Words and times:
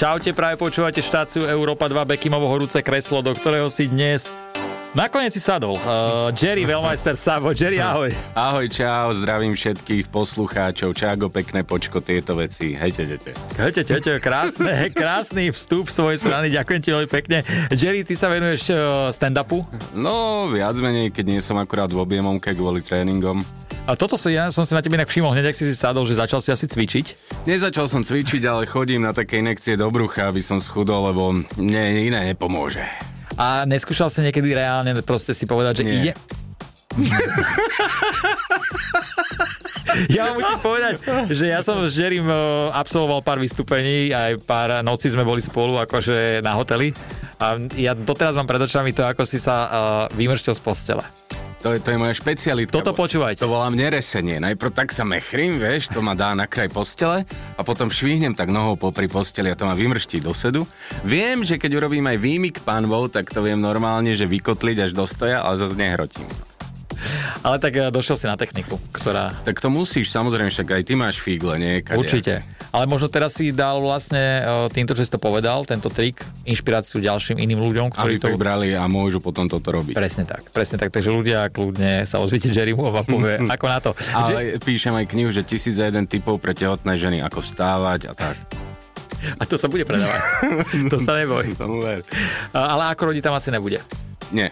Čaute, 0.00 0.32
práve 0.32 0.56
počúvate 0.56 1.04
štáciu 1.04 1.44
Európa 1.44 1.84
2 1.84 2.08
Bekimovo 2.08 2.48
horúce 2.48 2.80
kreslo, 2.80 3.20
do 3.20 3.36
ktorého 3.36 3.68
si 3.68 3.84
dnes 3.84 4.32
Nakoniec 4.90 5.30
si 5.30 5.38
sadol. 5.38 5.78
Uh, 5.86 6.34
Jerry 6.34 6.66
Velmeister 6.66 7.14
Savo. 7.14 7.54
Jerry, 7.54 7.78
ahoj. 7.78 8.10
Ahoj, 8.34 8.66
čau, 8.66 9.14
zdravím 9.14 9.54
všetkých 9.54 10.10
poslucháčov. 10.10 10.98
Čago, 10.98 11.30
pekné 11.30 11.62
počko, 11.62 12.02
tieto 12.02 12.34
veci. 12.34 12.74
Hejte, 12.74 13.06
hejte. 13.06 13.30
Hejte, 13.54 13.86
hejte, 13.86 14.18
krásne, 14.18 14.90
krásny 14.98 15.54
vstup 15.54 15.86
z 15.86 15.94
tvojej 15.94 16.18
strany. 16.18 16.50
Ďakujem 16.50 16.80
ti 16.82 16.90
veľmi 16.90 17.06
pekne. 17.06 17.46
Jerry, 17.70 18.02
ty 18.02 18.18
sa 18.18 18.34
venuješ 18.34 18.74
uh, 18.74 19.14
stand-upu? 19.14 19.62
No, 19.94 20.50
viac 20.50 20.74
menej, 20.82 21.14
keď 21.14 21.38
nie 21.38 21.38
som 21.38 21.54
akurát 21.62 21.86
v 21.86 22.02
objemomke 22.02 22.50
kvôli 22.50 22.82
tréningom. 22.82 23.46
A 23.86 23.94
toto 23.94 24.18
si, 24.18 24.34
ja 24.34 24.50
som 24.50 24.66
si 24.66 24.74
na 24.74 24.82
tebe 24.82 24.98
inak 24.98 25.06
všimol 25.06 25.30
hneď, 25.38 25.54
ak 25.54 25.58
si 25.58 25.70
si 25.70 25.78
sadol, 25.78 26.02
že 26.02 26.18
začal 26.18 26.42
si 26.42 26.50
asi 26.50 26.66
cvičiť? 26.66 27.38
Nezačal 27.46 27.86
som 27.86 28.02
cvičiť, 28.02 28.42
ale 28.42 28.66
chodím 28.66 29.06
na 29.06 29.14
také 29.14 29.38
inekcie 29.38 29.78
do 29.78 29.86
brucha, 29.94 30.26
aby 30.26 30.42
som 30.42 30.58
schudol, 30.58 31.14
lebo 31.14 31.30
mne 31.54 32.10
iné 32.10 32.34
nepomôže. 32.34 32.82
A 33.38 33.64
neskúšal 33.68 34.10
si 34.10 34.22
niekedy 34.24 34.54
reálne 34.54 35.02
proste 35.02 35.34
si 35.34 35.46
povedať, 35.46 35.76
že 35.82 35.84
Nie. 35.86 35.94
ide... 35.94 36.12
ja 40.10 40.26
vám 40.26 40.42
musím 40.42 40.58
povedať, 40.58 40.98
že 41.30 41.46
ja 41.46 41.62
som 41.62 41.86
s 41.86 41.94
Jerrym 41.94 42.26
eh, 42.26 42.34
absolvoval 42.74 43.22
pár 43.22 43.38
vystúpení, 43.38 44.10
aj 44.10 44.42
pár 44.42 44.82
noci 44.82 45.06
sme 45.06 45.22
boli 45.22 45.38
spolu 45.38 45.78
akože 45.78 46.42
na 46.42 46.58
hoteli 46.58 46.90
a 47.40 47.56
ja 47.78 47.94
doteraz 47.96 48.36
mám 48.36 48.50
pred 48.50 48.60
očami 48.60 48.92
to, 48.92 49.00
ako 49.06 49.24
si 49.24 49.40
sa 49.40 49.56
uh, 49.64 49.72
vymrštil 50.12 50.52
z 50.52 50.60
postele. 50.60 51.00
To 51.60 51.76
je, 51.76 51.78
to 51.84 51.92
je 51.92 51.98
moja 52.00 52.16
špecialita. 52.16 52.72
Toto 52.72 52.96
počúvajte. 52.96 53.44
To 53.44 53.52
volám 53.52 53.76
neresenie. 53.76 54.40
Najprv 54.40 54.72
tak 54.72 54.96
sa 54.96 55.04
mechrím, 55.04 55.60
vieš, 55.60 55.92
to 55.92 56.00
ma 56.00 56.16
dá 56.16 56.32
na 56.32 56.48
kraj 56.48 56.72
postele 56.72 57.28
a 57.28 57.60
potom 57.60 57.92
švihnem 57.92 58.32
tak 58.32 58.48
nohou 58.48 58.80
popri 58.80 59.12
posteli 59.12 59.52
a 59.52 59.58
to 59.58 59.68
ma 59.68 59.76
vymrští 59.76 60.24
do 60.24 60.32
sedu. 60.32 60.64
Viem, 61.04 61.44
že 61.44 61.60
keď 61.60 61.84
urobím 61.84 62.08
aj 62.08 62.16
výmyk 62.16 62.56
pánvou, 62.64 63.12
tak 63.12 63.28
to 63.28 63.44
viem 63.44 63.60
normálne, 63.60 64.16
že 64.16 64.24
vykotliť 64.24 64.88
až 64.88 64.92
do 64.96 65.04
stoja, 65.04 65.44
ale 65.44 65.60
za 65.60 65.68
to 65.68 65.76
nehrotím. 65.76 66.24
Ale 67.44 67.60
tak 67.60 67.76
eh, 67.76 67.92
došiel 67.92 68.16
si 68.16 68.24
na 68.24 68.40
techniku, 68.40 68.80
ktorá... 68.92 69.36
Tak 69.44 69.60
to 69.60 69.68
musíš, 69.68 70.08
samozrejme, 70.12 70.48
však 70.48 70.80
aj 70.80 70.82
ty 70.88 70.96
máš 70.96 71.20
fígle, 71.20 71.60
nie? 71.60 71.84
Kadia. 71.84 72.00
Určite. 72.00 72.34
Ale 72.70 72.86
možno 72.86 73.10
teraz 73.10 73.34
si 73.34 73.50
dal 73.50 73.82
vlastne 73.82 74.18
eh, 74.18 74.44
týmto, 74.70 74.94
že 74.94 75.06
si 75.06 75.12
to 75.12 75.20
povedal, 75.20 75.66
tento 75.66 75.90
trik, 75.90 76.22
inšpiráciu 76.46 77.02
ďalším 77.02 77.42
iným 77.42 77.60
ľuďom, 77.60 77.86
ktorí 77.94 78.18
Aby 78.18 78.34
to... 78.34 78.38
brali 78.38 78.68
a 78.74 78.86
môžu 78.86 79.18
potom 79.18 79.50
toto 79.50 79.74
robiť. 79.74 79.94
Presne 79.94 80.24
tak, 80.26 80.48
presne 80.54 80.78
tak. 80.78 80.94
Takže 80.94 81.10
ľudia 81.10 81.50
kľudne 81.50 82.06
sa 82.06 82.22
ozvite 82.22 82.50
Jerrymu 82.50 82.90
a 82.94 83.02
povie, 83.02 83.42
ako 83.54 83.66
na 83.66 83.78
to. 83.82 83.90
Ale 84.14 84.56
že... 84.56 84.62
píšem 84.62 84.94
aj 84.94 85.06
knihu, 85.10 85.30
že 85.34 85.42
tisíc 85.42 85.76
za 85.76 85.90
jeden 85.90 86.06
typov 86.06 86.38
pre 86.38 86.54
tehotné 86.54 86.94
ženy, 86.94 87.18
ako 87.22 87.42
vstávať 87.42 88.10
a 88.10 88.14
tak. 88.14 88.36
A 89.36 89.44
to 89.44 89.60
sa 89.60 89.68
bude 89.68 89.84
predávať. 89.84 90.20
to 90.92 90.96
sa 90.96 91.12
neboj. 91.12 91.52
Ale 92.56 92.82
ako 92.88 93.12
rodí 93.12 93.20
tam 93.20 93.36
asi 93.36 93.52
nebude. 93.52 93.84
Nie. 94.32 94.48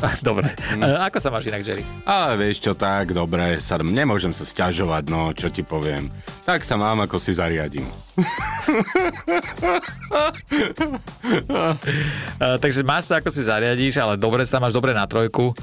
Dobre. 0.26 0.50
Mm. 0.76 0.82
Ako 1.08 1.20
sa 1.20 1.30
máš 1.32 1.46
inak, 1.48 1.64
Jerry? 1.64 1.84
A 2.04 2.36
vieš 2.36 2.60
čo, 2.62 2.74
tak, 2.76 3.12
dobre, 3.16 3.60
sa, 3.60 3.78
nemôžem 3.80 4.32
sa 4.32 4.44
stiažovať, 4.44 5.08
no, 5.08 5.32
čo 5.32 5.48
ti 5.48 5.62
poviem. 5.64 6.10
Tak 6.44 6.64
sa 6.64 6.76
mám, 6.76 7.00
ako 7.02 7.18
si 7.18 7.32
zariadím. 7.32 7.86
takže 12.62 12.82
máš 12.84 13.04
sa, 13.12 13.16
ako 13.20 13.30
si 13.32 13.42
zariadíš, 13.44 13.96
ale 14.00 14.16
dobre 14.20 14.46
sa 14.48 14.60
máš 14.60 14.72
dobre 14.76 14.94
na 14.96 15.06
trojku 15.08 15.54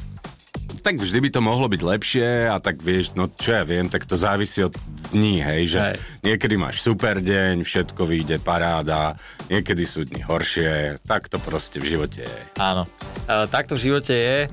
tak 0.83 0.99
vždy 0.99 1.19
by 1.23 1.29
to 1.31 1.39
mohlo 1.39 1.71
byť 1.71 1.81
lepšie 1.81 2.27
a 2.51 2.59
tak 2.59 2.83
vieš, 2.83 3.15
no 3.15 3.31
čo 3.31 3.55
ja 3.55 3.63
viem, 3.63 3.87
tak 3.87 4.03
to 4.03 4.19
závisí 4.19 4.59
od 4.67 4.75
dní, 5.15 5.39
hej, 5.39 5.61
že 5.71 5.79
hej. 5.79 5.97
niekedy 6.27 6.59
máš 6.59 6.83
super 6.83 7.23
deň, 7.23 7.63
všetko 7.63 8.03
vyjde 8.03 8.37
paráda, 8.43 9.15
niekedy 9.47 9.87
sú 9.87 10.03
dni 10.03 10.27
horšie, 10.27 10.99
tak 11.07 11.31
to 11.31 11.39
proste 11.39 11.79
v 11.79 11.95
živote 11.95 12.27
je. 12.27 12.39
Áno, 12.59 12.83
e, 13.23 13.47
takto 13.47 13.79
v 13.79 13.87
živote 13.87 14.11
je. 14.11 14.37
E, 14.45 14.47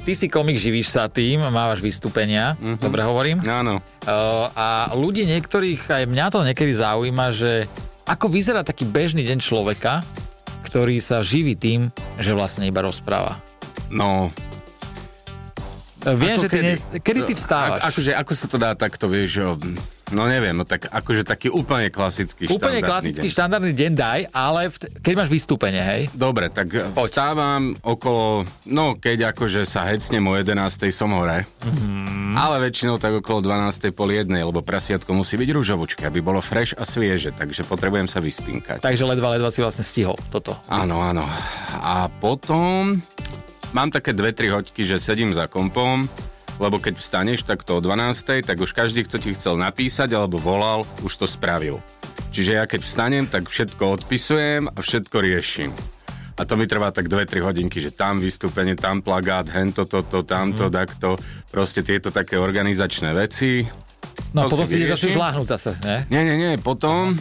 ty 0.00 0.12
si 0.16 0.32
komik, 0.32 0.56
živíš 0.56 0.88
sa 0.88 1.12
tým, 1.12 1.44
mávaš 1.52 1.84
vystúpenia, 1.84 2.56
mm-hmm. 2.56 2.80
dobre 2.80 3.04
hovorím? 3.04 3.38
Áno. 3.44 3.84
E, 3.84 4.12
a 4.56 4.88
ľudí 4.96 5.28
niektorých, 5.28 5.84
aj 5.84 6.04
mňa 6.08 6.26
to 6.32 6.40
niekedy 6.48 6.72
zaujíma, 6.72 7.28
že 7.36 7.68
ako 8.08 8.32
vyzerá 8.32 8.64
taký 8.64 8.88
bežný 8.88 9.20
deň 9.28 9.38
človeka, 9.44 10.00
ktorý 10.64 10.96
sa 10.96 11.20
živí 11.20 11.60
tým, 11.60 11.92
že 12.16 12.32
vlastne 12.32 12.64
iba 12.64 12.80
rozpráva. 12.80 13.36
No, 13.92 14.32
Viem, 16.12 16.36
ako 16.36 16.44
že 16.44 16.48
ty 16.48 16.56
kedy, 16.60 16.68
nes... 16.68 16.80
kedy 17.00 17.20
ty 17.24 17.34
vstávaš? 17.34 17.80
A, 17.80 17.88
akože, 17.88 18.10
ako 18.12 18.32
sa 18.36 18.46
to 18.46 18.56
dá 18.60 18.70
takto, 18.76 19.08
vieš, 19.08 19.56
no 20.12 20.22
neviem, 20.28 20.52
no 20.52 20.68
tak 20.68 20.92
akože 20.92 21.24
taký 21.24 21.48
úplne 21.48 21.88
klasický 21.88 22.44
Úplne 22.52 22.84
klasický 22.84 23.28
deň. 23.28 23.34
štandardný 23.34 23.72
deň 23.72 23.92
daj, 23.96 24.20
ale 24.36 24.68
v, 24.68 24.76
keď 25.00 25.14
máš 25.16 25.30
vystúpenie, 25.32 25.80
hej? 25.80 26.02
Dobre, 26.12 26.52
tak 26.52 26.70
Poď. 26.92 27.08
vstávam 27.08 27.62
okolo, 27.80 28.44
no 28.68 29.00
keď 29.00 29.32
akože 29.32 29.64
sa 29.64 29.88
hecnem 29.88 30.20
o 30.28 30.36
11. 30.36 30.60
som 30.92 31.08
hore, 31.16 31.48
mm-hmm. 31.48 32.36
ale 32.36 32.68
väčšinou 32.68 33.00
tak 33.00 33.24
okolo 33.24 33.40
12. 33.40 33.96
pol 33.96 34.12
jednej, 34.12 34.44
lebo 34.44 34.60
prasiatko 34.60 35.16
musí 35.16 35.40
byť 35.40 35.48
rúžovučké, 35.48 36.04
aby 36.04 36.20
bolo 36.20 36.44
fresh 36.44 36.76
a 36.76 36.84
svieže, 36.84 37.32
takže 37.32 37.64
potrebujem 37.64 38.06
sa 38.06 38.20
vyspinkať. 38.20 38.84
Takže 38.84 39.08
ledva, 39.08 39.40
ledva 39.40 39.48
si 39.48 39.64
vlastne 39.64 39.86
stihol 39.86 40.20
toto. 40.28 40.60
Áno, 40.68 41.00
áno. 41.00 41.24
A 41.80 42.12
potom 42.20 43.00
mám 43.74 43.90
také 43.90 44.14
dve, 44.14 44.30
tri 44.30 44.48
hoďky, 44.48 44.86
že 44.86 45.02
sedím 45.02 45.34
za 45.34 45.50
kompom, 45.50 46.06
lebo 46.62 46.78
keď 46.78 47.02
vstaneš 47.02 47.42
takto 47.42 47.76
o 47.76 47.80
12, 47.82 48.46
tak 48.46 48.56
už 48.62 48.70
každý, 48.70 49.02
kto 49.02 49.18
ti 49.18 49.34
chcel 49.34 49.58
napísať 49.58 50.14
alebo 50.14 50.38
volal, 50.38 50.86
už 51.02 51.12
to 51.18 51.26
spravil. 51.26 51.82
Čiže 52.30 52.62
ja 52.62 52.64
keď 52.70 52.80
vstanem, 52.86 53.26
tak 53.26 53.50
všetko 53.50 54.00
odpisujem 54.00 54.70
a 54.70 54.78
všetko 54.78 55.16
riešim. 55.18 55.74
A 56.34 56.42
to 56.42 56.58
mi 56.58 56.66
trvá 56.66 56.90
tak 56.90 57.06
2-3 57.06 57.46
hodinky, 57.46 57.78
že 57.78 57.94
tam 57.94 58.18
vystúpenie, 58.18 58.74
tam 58.74 59.02
plagát, 59.02 59.46
hento, 59.54 59.86
toto, 59.86 60.26
tamto, 60.26 60.66
mm. 60.66 60.72
takto. 60.74 61.08
Proste 61.50 61.86
tieto 61.86 62.10
také 62.10 62.34
organizačné 62.34 63.14
veci. 63.14 63.62
No 64.34 64.46
a 64.46 64.50
potom 64.50 64.66
si 64.66 64.82
ideš 64.82 64.98
asi 64.98 65.14
žláhnuť 65.14 65.46
zase, 65.46 65.78
ne? 65.86 66.10
Nie, 66.10 66.26
nie, 66.26 66.34
nie. 66.34 66.52
Potom 66.58 67.14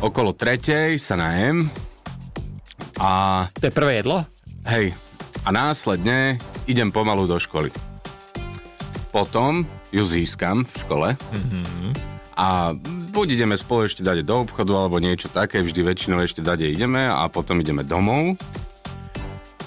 okolo 0.00 0.32
tretej 0.32 0.96
sa 0.96 1.20
najem 1.20 1.68
a... 2.96 3.44
To 3.60 3.68
je 3.68 3.74
prvé 3.76 4.00
jedlo? 4.00 4.24
Hej, 4.64 4.96
a 5.42 5.48
následne 5.50 6.38
idem 6.70 6.94
pomalu 6.94 7.26
do 7.26 7.38
školy. 7.38 7.74
Potom 9.10 9.66
ju 9.92 10.04
získam 10.08 10.64
v 10.64 10.72
škole 10.80 11.08
mm-hmm. 11.20 11.90
a 12.38 12.72
buď 13.12 13.36
ideme 13.36 13.60
spolu 13.60 13.84
ešte 13.84 14.00
dať 14.00 14.24
do 14.24 14.48
obchodu 14.48 14.72
alebo 14.72 15.02
niečo 15.02 15.28
také, 15.28 15.60
vždy 15.60 15.84
väčšinou 15.84 16.24
ešte 16.24 16.40
dať 16.40 16.72
ideme 16.72 17.04
a 17.04 17.28
potom 17.28 17.60
ideme 17.60 17.84
domov. 17.84 18.40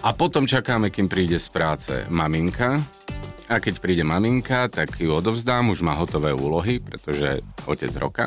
A 0.05 0.13
potom 0.13 0.45
čakáme, 0.45 0.93
kým 0.93 1.09
príde 1.09 1.41
z 1.41 1.49
práce 1.49 1.93
maminka. 2.13 2.77
A 3.45 3.61
keď 3.61 3.77
príde 3.77 4.01
maminka, 4.01 4.69
tak 4.69 4.97
ju 4.97 5.13
odovzdám, 5.13 5.69
už 5.69 5.85
má 5.85 5.93
hotové 5.93 6.33
úlohy, 6.33 6.81
pretože 6.81 7.45
otec 7.69 7.93
roka. 7.97 8.25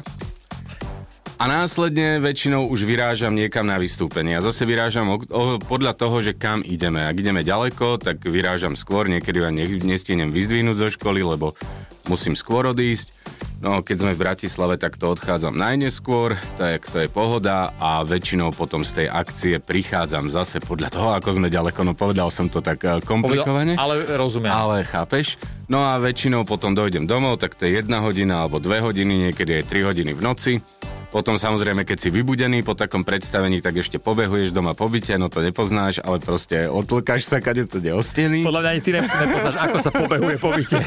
A 1.39 1.47
následne 1.47 2.19
väčšinou 2.19 2.67
už 2.67 2.83
vyrážam 2.83 3.31
niekam 3.31 3.63
na 3.63 3.79
vystúpenie. 3.79 4.35
A 4.35 4.43
zase 4.43 4.67
vyrážam 4.67 5.07
o, 5.07 5.17
o, 5.23 5.63
podľa 5.63 5.95
toho, 5.95 6.19
že 6.19 6.35
kam 6.35 6.67
ideme. 6.67 7.07
Ak 7.07 7.15
ideme 7.15 7.47
ďaleko, 7.47 8.03
tak 8.03 8.27
vyrážam 8.27 8.75
skôr. 8.75 9.07
Niekedy 9.07 9.47
vám 9.47 9.55
ne, 9.55 9.71
nestihnem 9.87 10.35
vyzdvihnúť 10.35 10.75
zo 10.75 10.89
školy, 10.99 11.23
lebo 11.23 11.55
musím 12.11 12.35
skôr 12.35 12.67
odísť. 12.67 13.15
No, 13.63 13.87
keď 13.87 13.97
sme 14.03 14.13
v 14.19 14.23
Bratislave, 14.23 14.75
tak 14.83 14.99
to 14.99 15.15
odchádzam 15.15 15.55
najneskôr, 15.55 16.39
tak 16.59 16.87
to 16.91 17.07
je 17.07 17.09
pohoda 17.11 17.75
a 17.79 18.07
väčšinou 18.07 18.55
potom 18.55 18.87
z 18.87 19.03
tej 19.03 19.07
akcie 19.11 19.55
prichádzam 19.59 20.31
zase 20.31 20.63
podľa 20.63 20.95
toho, 20.95 21.11
ako 21.15 21.39
sme 21.39 21.51
ďaleko, 21.51 21.83
no 21.83 21.95
povedal 21.95 22.31
som 22.31 22.47
to 22.47 22.63
tak 22.63 22.83
eh, 22.87 23.03
komplikovane. 23.03 23.75
Ale 23.75 24.15
rozumiem. 24.15 24.51
Ale 24.51 24.87
chápeš? 24.87 25.39
No 25.67 25.87
a 25.87 25.99
väčšinou 25.99 26.47
potom 26.47 26.75
dojdem 26.75 27.07
domov, 27.07 27.43
tak 27.43 27.59
to 27.59 27.67
je 27.67 27.83
jedna 27.83 27.99
hodina 27.99 28.47
alebo 28.47 28.63
dve 28.63 28.79
hodiny, 28.79 29.31
niekedy 29.31 29.63
aj 29.63 29.65
tri 29.67 29.83
hodiny 29.83 30.15
v 30.15 30.23
noci. 30.23 30.53
Potom 31.09 31.41
samozrejme, 31.41 31.89
keď 31.89 31.99
si 32.05 32.09
vybudený 32.13 32.61
po 32.61 32.77
takom 32.77 33.01
predstavení, 33.01 33.65
tak 33.65 33.81
ešte 33.81 33.97
pobehuješ 33.97 34.53
doma 34.53 34.77
po 34.77 34.93
byte, 34.93 35.17
no 35.17 35.33
to 35.33 35.41
nepoznáš, 35.41 36.05
ale 36.05 36.21
proste 36.21 36.69
otlkáš 36.69 37.25
sa, 37.25 37.41
kade 37.41 37.65
to 37.65 37.81
neostený. 37.81 38.45
Podľa 38.45 38.61
mňa 38.61 38.71
ani 38.77 38.83
ty 38.85 38.91
nepoznáš, 38.93 39.57
ako 39.57 39.77
sa 39.81 39.91
pobehuje 39.91 40.37
po 40.37 40.53
byte. 40.53 40.79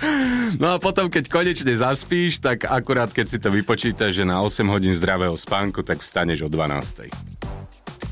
no 0.62 0.72
a 0.72 0.76
potom, 0.80 1.12
keď 1.12 1.28
konečne 1.28 1.76
zaspíš, 1.76 2.40
tak 2.40 2.64
akurát 2.64 3.12
keď 3.12 3.26
si 3.28 3.36
to 3.36 3.52
vypočítaš, 3.52 4.16
že 4.16 4.24
na 4.24 4.40
8 4.40 4.64
hodín 4.72 4.96
zdravého 4.96 5.36
spánku, 5.36 5.84
tak 5.84 6.00
vstaneš 6.00 6.48
o 6.48 6.50
12. 6.50 7.12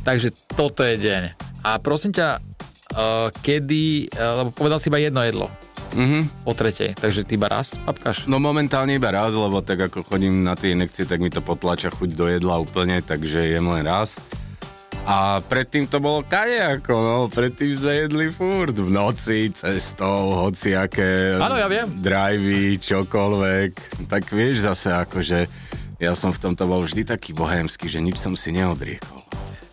Takže 0.05 0.37
toto 0.53 0.85
je 0.85 1.01
deň. 1.01 1.23
A 1.65 1.81
prosím 1.81 2.13
ťa, 2.13 2.37
uh, 2.37 3.33
kedy, 3.33 4.13
uh, 4.13 4.45
lebo 4.45 4.51
povedal 4.53 4.77
si 4.77 4.93
iba 4.93 5.01
jedno 5.01 5.25
jedlo. 5.25 5.49
Mm-hmm. 5.97 6.45
O 6.45 6.53
tretej. 6.53 6.93
Takže 6.93 7.25
ty 7.25 7.41
iba 7.41 7.49
raz 7.49 7.81
papkáš? 7.81 8.29
No 8.29 8.37
momentálne 8.37 8.93
iba 8.93 9.09
raz, 9.09 9.33
lebo 9.33 9.65
tak 9.65 9.89
ako 9.89 10.05
chodím 10.05 10.45
na 10.45 10.53
tie 10.53 10.77
inekcie, 10.77 11.09
tak 11.09 11.25
mi 11.25 11.33
to 11.33 11.41
potlača 11.41 11.89
chuť 11.89 12.13
do 12.13 12.29
jedla 12.29 12.61
úplne, 12.61 13.01
takže 13.01 13.49
jem 13.49 13.73
len 13.73 13.89
raz. 13.89 14.21
A 15.07 15.39
predtým 15.39 15.87
to 15.87 16.03
bolo 16.03 16.27
ako, 16.27 16.95
no. 16.99 17.31
Predtým 17.31 17.79
sme 17.79 17.95
jedli 18.05 18.27
furt 18.35 18.75
v 18.75 18.91
noci, 18.91 19.55
cestou, 19.55 20.35
hociaké... 20.35 21.39
Áno, 21.39 21.55
ja 21.55 21.71
viem. 21.71 21.87
Drivey, 22.03 22.75
čokoľvek. 22.83 24.03
Tak 24.11 24.35
vieš 24.35 24.67
zase 24.67 24.91
že 25.23 25.47
Ja 26.03 26.19
som 26.19 26.35
v 26.35 26.43
tomto 26.43 26.67
bol 26.67 26.83
vždy 26.83 27.07
taký 27.07 27.31
bohémsky, 27.33 27.87
že 27.87 28.03
nič 28.03 28.19
som 28.19 28.35
si 28.35 28.51
neodriekol. 28.51 29.23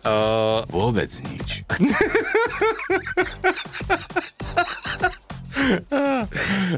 Uh, 0.06 0.62
Vôbec 0.70 1.10
nič. 1.26 1.66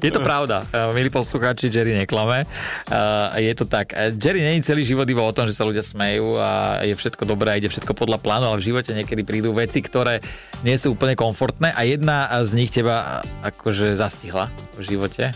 je 0.07 0.11
to 0.11 0.21
pravda, 0.21 0.67
uh, 0.71 0.93
milí 0.95 1.11
poslucháči, 1.11 1.73
Jerry 1.73 1.97
neklame. 1.97 2.47
Uh, 2.87 3.35
je 3.39 3.53
to 3.57 3.65
tak. 3.67 3.93
Uh, 3.93 4.15
Jerry 4.15 4.43
není 4.43 4.63
celý 4.63 4.87
život 4.87 5.09
iba 5.09 5.23
o 5.23 5.33
tom, 5.35 5.47
že 5.49 5.57
sa 5.57 5.67
ľudia 5.67 5.83
smejú 5.83 6.39
a 6.39 6.83
je 6.87 6.95
všetko 6.95 7.23
dobré 7.27 7.59
ide 7.59 7.73
všetko 7.73 7.97
podľa 7.97 8.21
plánu, 8.21 8.53
ale 8.53 8.61
v 8.61 8.69
živote 8.73 8.93
niekedy 8.93 9.23
prídu 9.25 9.57
veci, 9.57 9.81
ktoré 9.81 10.21
nie 10.63 10.77
sú 10.77 10.93
úplne 10.95 11.17
komfortné 11.17 11.73
a 11.73 11.83
jedna 11.83 12.29
z 12.45 12.51
nich 12.53 12.71
teba 12.71 13.25
akože 13.43 13.97
zastihla 13.97 14.53
v 14.77 14.83
živote 14.85 15.33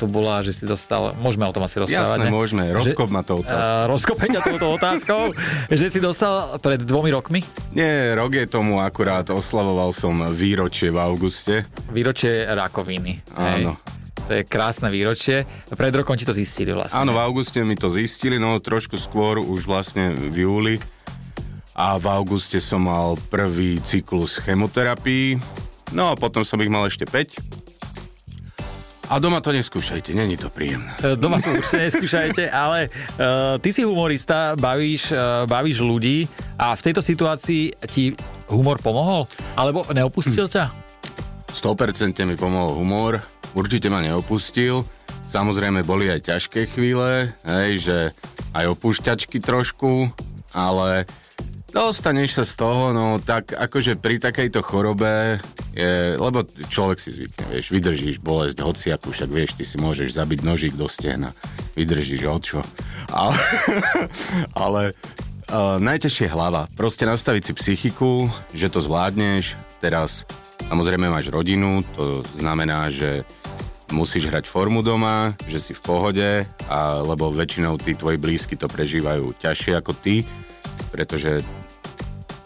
to 0.00 0.08
bola, 0.08 0.40
že 0.40 0.56
si 0.56 0.64
dostal, 0.64 1.12
môžeme 1.20 1.44
o 1.44 1.52
tom 1.52 1.60
asi 1.60 1.76
rozprávať, 1.76 2.16
Jasné, 2.16 2.24
ne? 2.24 2.32
môžeme, 2.32 2.64
rozkop 2.72 3.12
ma 3.12 3.20
to 3.20 3.44
otázku. 3.44 3.68
Uh, 3.68 3.84
rozkope 3.84 4.24
ťa 4.32 4.40
touto 4.40 4.66
otázkou, 4.80 5.22
že 5.68 5.86
si 5.92 6.00
dostal 6.00 6.56
pred 6.64 6.80
dvomi 6.80 7.12
rokmi? 7.12 7.44
Nie, 7.76 8.16
rok 8.16 8.32
je 8.32 8.48
tomu 8.48 8.80
akurát, 8.80 9.28
oslavoval 9.28 9.92
som 9.92 10.24
výročie 10.32 10.88
v 10.88 10.96
auguste. 10.96 11.68
Výročie 11.92 12.48
rakoviny. 12.48 13.20
Áno. 13.36 13.76
Hej. 13.76 13.98
To 14.24 14.38
je 14.38 14.42
krásne 14.46 14.88
výročie. 14.94 15.42
Pred 15.68 15.92
rokom 16.00 16.14
ti 16.14 16.24
to 16.24 16.32
zistili 16.32 16.70
vlastne. 16.70 16.96
Áno, 16.96 17.12
v 17.12 17.20
auguste 17.20 17.60
mi 17.66 17.74
to 17.74 17.90
zistili, 17.90 18.38
no 18.38 18.56
trošku 18.62 18.96
skôr, 18.96 19.42
už 19.42 19.66
vlastne 19.66 20.14
v 20.14 20.46
júli. 20.46 20.74
A 21.74 21.98
v 21.98 22.06
auguste 22.06 22.62
som 22.62 22.86
mal 22.86 23.18
prvý 23.28 23.82
cyklus 23.82 24.38
chemoterapii. 24.38 25.40
No 25.90 26.12
a 26.12 26.14
potom 26.14 26.46
som 26.46 26.62
ich 26.62 26.70
mal 26.70 26.86
ešte 26.86 27.08
5 27.08 27.59
a 29.10 29.18
doma 29.18 29.42
to 29.42 29.50
neskúšajte, 29.50 30.14
není 30.14 30.38
to 30.38 30.46
príjemné. 30.54 30.94
E, 31.02 31.18
doma 31.18 31.42
to 31.42 31.50
určite 31.50 31.90
neskúšajte, 31.90 32.46
ale 32.46 32.86
uh, 33.18 33.58
ty 33.58 33.74
si 33.74 33.82
humorista, 33.82 34.54
bavíš, 34.54 35.10
uh, 35.10 35.50
bavíš 35.50 35.82
ľudí 35.82 36.30
a 36.54 36.78
v 36.78 36.80
tejto 36.86 37.02
situácii 37.02 37.74
ti 37.90 38.14
humor 38.46 38.78
pomohol? 38.78 39.26
Alebo 39.58 39.82
neopustil 39.90 40.46
ťa? 40.46 40.70
100% 41.50 42.22
mi 42.22 42.38
pomohol 42.38 42.78
humor, 42.78 43.18
určite 43.58 43.90
ma 43.90 43.98
neopustil. 43.98 44.86
Samozrejme 45.26 45.82
boli 45.82 46.06
aj 46.06 46.30
ťažké 46.30 46.70
chvíle, 46.70 47.34
hej, 47.42 47.72
že 47.82 47.98
aj 48.54 48.78
opúšťačky 48.78 49.42
trošku, 49.42 50.06
ale 50.54 51.06
Dostaneš 51.70 52.42
sa 52.42 52.44
z 52.44 52.54
toho, 52.58 52.90
no 52.90 53.22
tak 53.22 53.54
akože 53.54 53.94
pri 53.94 54.18
takejto 54.18 54.58
chorobe 54.58 55.38
je, 55.70 56.18
lebo 56.18 56.42
človek 56.66 56.98
si 56.98 57.14
zvykne, 57.14 57.46
vieš, 57.46 57.70
vydržíš 57.70 58.16
bolesť 58.18 58.58
hociakú, 58.58 59.14
však 59.14 59.30
vieš, 59.30 59.54
ty 59.54 59.62
si 59.62 59.78
môžeš 59.78 60.18
zabiť 60.18 60.42
nožík 60.42 60.74
do 60.74 60.90
stehna, 60.90 61.30
vydržíš 61.78 62.26
od 62.26 62.42
čo. 62.42 62.60
Ale, 63.14 63.38
ale 64.66 64.82
uh, 65.54 65.78
najťažšie 65.78 66.26
je 66.26 66.34
hlava. 66.34 66.66
Proste 66.74 67.06
nastaviť 67.06 67.42
si 67.46 67.52
psychiku, 67.54 68.26
že 68.50 68.66
to 68.66 68.82
zvládneš. 68.82 69.54
Teraz 69.78 70.26
samozrejme 70.66 71.06
máš 71.06 71.30
rodinu, 71.30 71.86
to 71.94 72.26
znamená, 72.34 72.90
že 72.90 73.22
musíš 73.94 74.26
hrať 74.26 74.50
formu 74.50 74.82
doma, 74.82 75.34
že 75.46 75.58
si 75.58 75.72
v 75.74 75.82
pohode, 75.82 76.30
a, 76.70 76.78
lebo 77.02 77.34
väčšinou 77.34 77.78
tí 77.78 77.98
tvoji 77.98 78.18
blízky 78.22 78.54
to 78.54 78.70
prežívajú 78.70 79.34
ťažšie 79.42 79.74
ako 79.78 79.92
ty, 79.98 80.22
pretože 80.94 81.42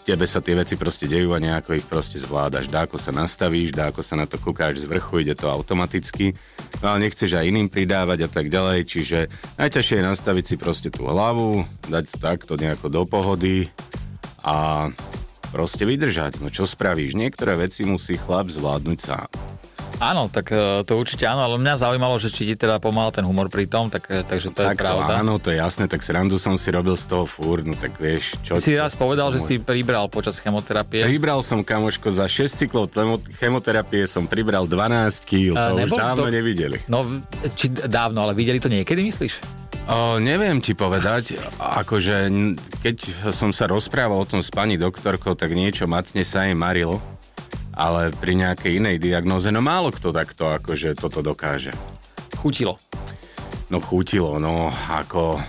tebe 0.05 0.29
sa 0.29 0.45
tie 0.45 0.53
veci 0.53 0.77
proste 0.77 1.09
dejú 1.09 1.33
a 1.33 1.41
nejako 1.41 1.81
ich 1.81 1.87
proste 1.89 2.21
zvládaš. 2.21 2.69
Dá 2.69 2.85
ako 2.85 3.01
sa 3.01 3.11
nastavíš, 3.11 3.73
dá 3.73 3.89
ako 3.89 4.05
sa 4.05 4.21
na 4.21 4.29
to 4.29 4.37
kúkáš 4.37 4.85
z 4.85 4.87
vrchu, 4.87 5.25
ide 5.25 5.33
to 5.33 5.49
automaticky, 5.49 6.37
no 6.85 6.93
ale 6.93 7.09
nechceš 7.09 7.33
aj 7.35 7.49
iným 7.49 7.73
pridávať 7.73 8.29
a 8.29 8.31
tak 8.31 8.53
ďalej, 8.53 8.85
čiže 8.85 9.19
najťažšie 9.56 9.97
je 9.99 10.05
nastaviť 10.05 10.45
si 10.45 10.55
proste 10.61 10.89
tú 10.93 11.09
hlavu, 11.09 11.65
dať 11.89 12.05
to 12.12 12.17
takto 12.21 12.53
nejako 12.61 12.93
do 12.93 13.03
pohody 13.09 13.73
a 14.45 14.89
proste 15.49 15.89
vydržať. 15.89 16.45
No 16.45 16.53
čo 16.53 16.69
spravíš? 16.69 17.17
Niektoré 17.17 17.56
veci 17.56 17.89
musí 17.89 18.21
chlap 18.21 18.53
zvládnuť 18.53 18.99
sám. 19.01 19.31
Áno, 20.02 20.26
tak 20.26 20.50
e, 20.50 20.82
to 20.82 20.99
určite 20.99 21.23
áno, 21.26 21.46
ale 21.46 21.55
mňa 21.61 21.75
zaujímalo, 21.79 22.19
že 22.19 22.32
či 22.32 22.50
ti 22.50 22.55
teda 22.58 22.82
pomáhal 22.82 23.14
ten 23.14 23.23
humor 23.23 23.46
pri 23.46 23.70
tom, 23.70 23.87
tak, 23.93 24.11
e, 24.11 24.26
takže 24.26 24.50
to 24.50 24.67
tak 24.67 24.75
je 24.75 24.82
pravda. 24.82 25.06
To 25.06 25.20
áno, 25.23 25.32
to 25.38 25.49
je 25.55 25.58
jasné, 25.62 25.87
tak 25.87 26.02
srandu 26.02 26.41
som 26.43 26.58
si 26.58 26.69
robil 26.75 26.99
z 26.99 27.06
toho 27.06 27.25
fúr, 27.25 27.62
no 27.62 27.79
tak 27.79 27.94
vieš, 28.02 28.35
čo... 28.43 28.58
Si 28.58 28.75
raz 28.75 28.99
povedal, 28.99 29.31
že 29.31 29.38
si 29.38 29.55
pribral 29.62 30.11
počas 30.11 30.43
chemoterapie. 30.43 31.06
Pribral 31.06 31.41
som, 31.46 31.62
kamoško, 31.62 32.11
za 32.11 32.26
6 32.26 32.67
cyklov 32.67 32.91
chemoterapie 33.38 34.06
som 34.11 34.26
pribral 34.26 34.67
12 34.67 35.23
kg, 35.23 35.55
to 35.55 35.75
už 35.87 35.93
dávno 35.94 36.26
to... 36.26 36.35
nevideli. 36.35 36.79
No, 36.91 37.23
či 37.55 37.70
dávno, 37.70 38.26
ale 38.26 38.35
videli 38.35 38.58
to 38.58 38.67
niekedy, 38.67 39.06
myslíš? 39.06 39.64
O, 39.85 40.17
neviem 40.17 40.64
ti 40.64 40.73
povedať, 40.73 41.37
akože 41.61 42.32
keď 42.81 42.96
som 43.37 43.52
sa 43.52 43.69
rozprával 43.69 44.17
o 44.17 44.25
tom 44.25 44.41
s 44.41 44.49
pani 44.49 44.81
doktorkou, 44.81 45.37
tak 45.37 45.52
niečo 45.52 45.85
macne 45.85 46.25
sa 46.25 46.49
jej 46.49 46.56
marilo 46.56 47.05
ale 47.75 48.15
pri 48.15 48.38
nejakej 48.38 48.79
inej 48.79 48.97
diagnoze, 49.03 49.50
no 49.50 49.59
málo 49.59 49.91
kto 49.91 50.15
takto 50.15 50.50
akože 50.55 50.94
toto 50.94 51.21
dokáže. 51.21 51.75
Chutilo. 52.38 52.79
No 53.69 53.82
chutilo, 53.82 54.38
no 54.38 54.71
ako... 54.88 55.43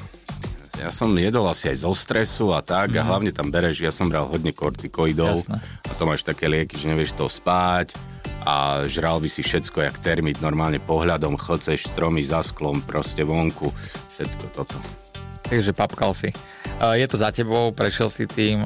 Ja 0.75 0.92
som 0.92 1.16
jedol 1.16 1.48
asi 1.48 1.72
aj 1.72 1.88
zo 1.88 1.95
stresu 1.95 2.51
a 2.51 2.60
tak 2.60 2.92
mm. 2.92 3.00
a 3.00 3.01
mhm. 3.01 3.07
hlavne 3.07 3.31
tam 3.31 3.48
bereš, 3.48 3.80
ja 3.80 3.95
som 3.95 4.12
bral 4.12 4.27
hodne 4.27 4.51
kortikoidov 4.51 5.48
Jasne. 5.48 5.63
a 5.63 5.92
to 5.95 6.04
máš 6.04 6.27
také 6.27 6.51
lieky, 6.51 6.75
že 6.75 6.92
nevieš 6.92 7.16
to 7.16 7.31
spať 7.31 7.95
a 8.44 8.83
žral 8.86 9.24
by 9.24 9.30
si 9.31 9.39
všetko 9.39 9.88
jak 9.88 9.98
termit, 10.04 10.44
normálne 10.44 10.83
pohľadom 10.83 11.39
chlceš 11.39 11.88
stromy 11.89 12.21
za 12.28 12.44
sklom, 12.44 12.83
proste 12.83 13.24
vonku, 13.24 13.71
všetko 14.19 14.45
toto. 14.51 15.05
Takže 15.45 15.71
papkal 15.77 16.12
si. 16.18 16.33
Je 16.75 17.06
to 17.07 17.15
za 17.15 17.31
tebou, 17.31 17.71
prešiel 17.71 18.12
si 18.12 18.27
tým, 18.27 18.65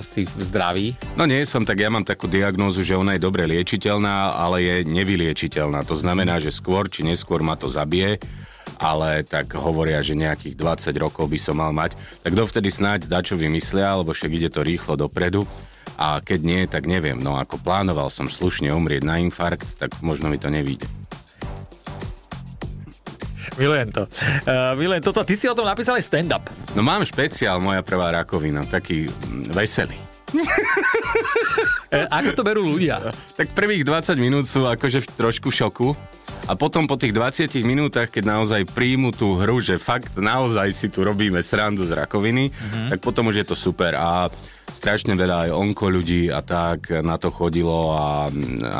si 0.00 0.24
zdraví? 0.40 0.96
No 1.18 1.28
nie 1.28 1.44
som, 1.44 1.66
tak 1.66 1.82
ja 1.82 1.92
mám 1.92 2.06
takú 2.06 2.30
diagnózu, 2.30 2.80
že 2.80 2.96
ona 2.96 3.18
je 3.18 3.26
dobre 3.26 3.44
liečiteľná, 3.44 4.38
ale 4.38 4.64
je 4.64 4.76
nevyliečiteľná. 4.88 5.84
To 5.84 5.98
znamená, 5.98 6.40
že 6.40 6.54
skôr 6.54 6.88
či 6.88 7.04
neskôr 7.04 7.44
ma 7.44 7.58
to 7.58 7.68
zabije 7.68 8.22
ale 8.82 9.22
tak 9.22 9.54
hovoria, 9.54 10.02
že 10.02 10.18
nejakých 10.18 10.58
20 10.58 10.90
rokov 10.98 11.30
by 11.30 11.38
som 11.38 11.54
mal 11.62 11.70
mať, 11.70 11.94
tak 12.18 12.34
dovtedy 12.34 12.66
snáď 12.66 13.06
dačo 13.06 13.38
vymyslia, 13.38 13.94
lebo 13.94 14.10
však 14.10 14.34
ide 14.34 14.50
to 14.50 14.66
rýchlo 14.66 14.98
dopredu 14.98 15.46
a 15.94 16.18
keď 16.18 16.40
nie, 16.42 16.66
tak 16.66 16.90
neviem, 16.90 17.14
no 17.14 17.38
ako 17.38 17.62
plánoval 17.62 18.10
som 18.10 18.26
slušne 18.26 18.74
umrieť 18.74 19.06
na 19.06 19.22
infarkt, 19.22 19.78
tak 19.78 19.94
možno 20.02 20.26
mi 20.26 20.38
to 20.40 20.50
nevíde. 20.50 20.90
Milujem 23.60 23.88
to. 23.92 24.08
Uh, 24.48 24.72
milujem 24.80 25.02
toto. 25.04 25.20
Ty 25.24 25.34
si 25.36 25.44
o 25.48 25.54
tom 25.56 25.68
napísal 25.68 26.00
aj 26.00 26.04
stand-up. 26.08 26.44
No 26.72 26.80
mám 26.80 27.04
špeciál, 27.04 27.60
moja 27.60 27.84
prvá 27.84 28.08
rakovina, 28.12 28.64
taký 28.64 29.08
mm, 29.08 29.52
veselý. 29.52 29.98
e, 31.92 32.08
ako 32.08 32.30
to 32.32 32.42
berú 32.42 32.64
ľudia? 32.64 33.12
Tak 33.36 33.52
prvých 33.52 33.84
20 33.84 34.16
minút 34.16 34.48
sú 34.48 34.64
akože 34.64 35.04
v 35.04 35.08
trošku 35.12 35.52
šoku 35.52 35.92
a 36.48 36.56
potom 36.56 36.88
po 36.88 36.96
tých 36.96 37.12
20 37.12 37.52
minútach, 37.68 38.08
keď 38.08 38.40
naozaj 38.40 38.72
príjmu 38.72 39.12
tú 39.12 39.36
hru, 39.36 39.60
že 39.60 39.76
fakt 39.76 40.16
naozaj 40.16 40.72
si 40.72 40.88
tu 40.88 41.04
robíme 41.04 41.38
srandu 41.44 41.84
z 41.84 41.92
rakoviny, 41.92 42.48
mm-hmm. 42.48 42.88
tak 42.96 42.98
potom 43.04 43.28
už 43.28 43.44
je 43.44 43.46
to 43.46 43.56
super 43.58 43.92
a 43.94 44.32
strašne 44.72 45.14
veľa 45.14 45.48
aj 45.48 45.50
onko 45.52 45.86
ľudí 45.92 46.32
a 46.32 46.40
tak 46.40 46.90
na 47.04 47.20
to 47.20 47.28
chodilo 47.28 47.94
a 47.94 48.32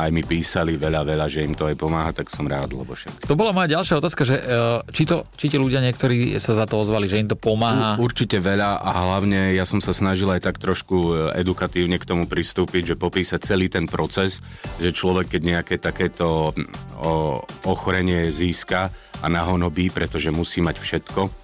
aj 0.02 0.10
mi 0.10 0.24
písali 0.24 0.80
veľa, 0.80 1.04
veľa, 1.04 1.26
že 1.28 1.44
im 1.44 1.54
to 1.54 1.68
aj 1.68 1.76
pomáha, 1.76 2.10
tak 2.16 2.32
som 2.32 2.48
rád, 2.48 2.74
lebo 2.74 2.96
však. 2.96 3.28
To 3.28 3.36
bola 3.38 3.52
moja 3.52 3.78
ďalšia 3.78 4.00
otázka, 4.00 4.22
že 4.24 4.36
e, 4.40 4.44
či, 4.90 5.04
to, 5.04 5.28
či 5.36 5.52
ti 5.52 5.56
ľudia 5.60 5.84
niektorí 5.84 6.40
sa 6.40 6.56
za 6.56 6.64
to 6.64 6.80
ozvali, 6.80 7.06
že 7.06 7.20
im 7.20 7.28
to 7.28 7.38
pomáha? 7.38 8.00
U, 8.00 8.08
určite 8.08 8.40
veľa 8.40 8.80
a 8.82 8.90
hlavne 9.06 9.52
ja 9.54 9.68
som 9.68 9.78
sa 9.78 9.92
snažil 9.92 10.26
aj 10.32 10.48
tak 10.48 10.56
trošku 10.58 10.96
e, 10.96 11.12
edukatívne 11.38 12.00
k 12.00 12.08
tomu 12.08 12.24
pristúpiť, 12.24 12.94
že 12.94 13.00
popísať 13.00 13.40
celý 13.44 13.68
ten 13.68 13.84
proces, 13.84 14.40
že 14.80 14.90
človek, 14.90 15.36
keď 15.36 15.42
nejaké 15.44 15.74
takéto 15.76 16.56
o, 16.98 17.42
ochorenie 17.68 18.32
získa 18.32 18.88
a 19.22 19.26
nahonobí, 19.30 19.92
pretože 19.92 20.32
musí 20.34 20.58
mať 20.64 20.80
všetko, 20.80 21.41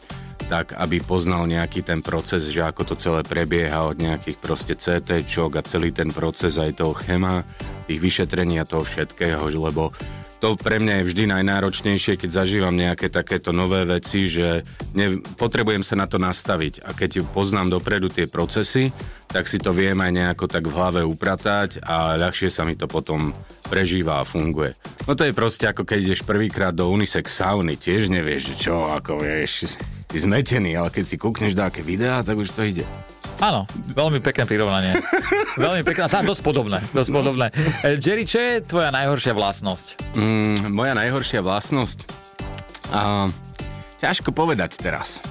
tak 0.49 0.73
aby 0.75 1.05
poznal 1.05 1.45
nejaký 1.45 1.85
ten 1.85 2.01
proces, 2.01 2.49
že 2.49 2.65
ako 2.65 2.83
to 2.89 2.95
celé 2.97 3.21
prebieha 3.21 3.85
od 3.85 4.01
nejakých 4.01 4.41
proste 4.41 4.75
CT 4.75 5.29
a 5.29 5.61
celý 5.69 5.93
ten 5.93 6.09
proces 6.09 6.57
aj 6.57 6.81
toho 6.81 6.97
chema, 6.97 7.45
tých 7.85 8.01
vyšetrení 8.01 8.57
a 8.57 8.69
toho 8.69 8.83
všetkého, 8.83 9.53
lebo 9.53 9.93
to 10.39 10.55
pre 10.55 10.79
mňa 10.79 11.03
je 11.03 11.09
vždy 11.11 11.25
najnáročnejšie, 11.35 12.15
keď 12.15 12.31
zažívam 12.31 12.75
nejaké 12.75 13.11
takéto 13.11 13.51
nové 13.51 13.83
veci, 13.83 14.31
že 14.31 14.63
ne, 14.95 15.19
potrebujem 15.19 15.83
sa 15.83 15.99
na 15.99 16.07
to 16.07 16.23
nastaviť 16.23 16.87
a 16.87 16.95
keď 16.95 17.27
poznám 17.35 17.75
dopredu 17.75 18.07
tie 18.07 18.31
procesy, 18.31 18.95
tak 19.27 19.51
si 19.51 19.59
to 19.59 19.75
viem 19.75 19.99
aj 19.99 20.15
nejako 20.15 20.47
tak 20.47 20.65
v 20.71 20.75
hlave 20.79 21.03
upratať 21.03 21.83
a 21.83 22.15
ľahšie 22.15 22.55
sa 22.55 22.63
mi 22.63 22.79
to 22.79 22.87
potom 22.87 23.35
prežíva 23.67 24.23
a 24.23 24.25
funguje. 24.25 24.79
No 25.11 25.19
to 25.19 25.27
je 25.27 25.35
proste 25.35 25.67
ako 25.67 25.83
keď 25.83 25.99
ideš 26.07 26.23
prvýkrát 26.23 26.73
do 26.73 26.87
unisex 26.87 27.35
sauny, 27.35 27.75
tiež 27.75 28.07
nevieš, 28.07 28.55
čo, 28.63 28.87
ako 28.95 29.19
vieš, 29.27 29.75
ty 30.09 30.17
zmetený, 30.17 30.73
ale 30.73 30.89
keď 30.89 31.05
si 31.05 31.17
kúkneš 31.21 31.53
aké 31.61 31.85
videá, 31.85 32.25
tak 32.25 32.41
už 32.41 32.57
to 32.57 32.65
ide. 32.65 32.89
Áno, 33.39 33.69
veľmi 33.95 34.19
pekné 34.19 34.49
prirovnanie. 34.49 34.99
veľmi 35.61 35.85
pekné, 35.87 36.11
tá 36.11 36.25
dosť 36.25 36.43
podobné. 36.43 36.83
Dosť 36.91 37.11
podobné. 37.13 37.47
E, 37.85 37.95
Jerry, 38.01 38.27
čo 38.27 38.41
je 38.41 38.65
tvoja 38.67 38.91
najhoršia 38.91 39.37
vlastnosť? 39.37 40.17
Mm, 40.19 40.75
moja 40.75 40.97
najhoršia 40.97 41.45
vlastnosť? 41.45 41.99
A, 42.91 43.31
ťažko 44.03 44.35
povedať 44.35 44.81
teraz. 44.81 45.23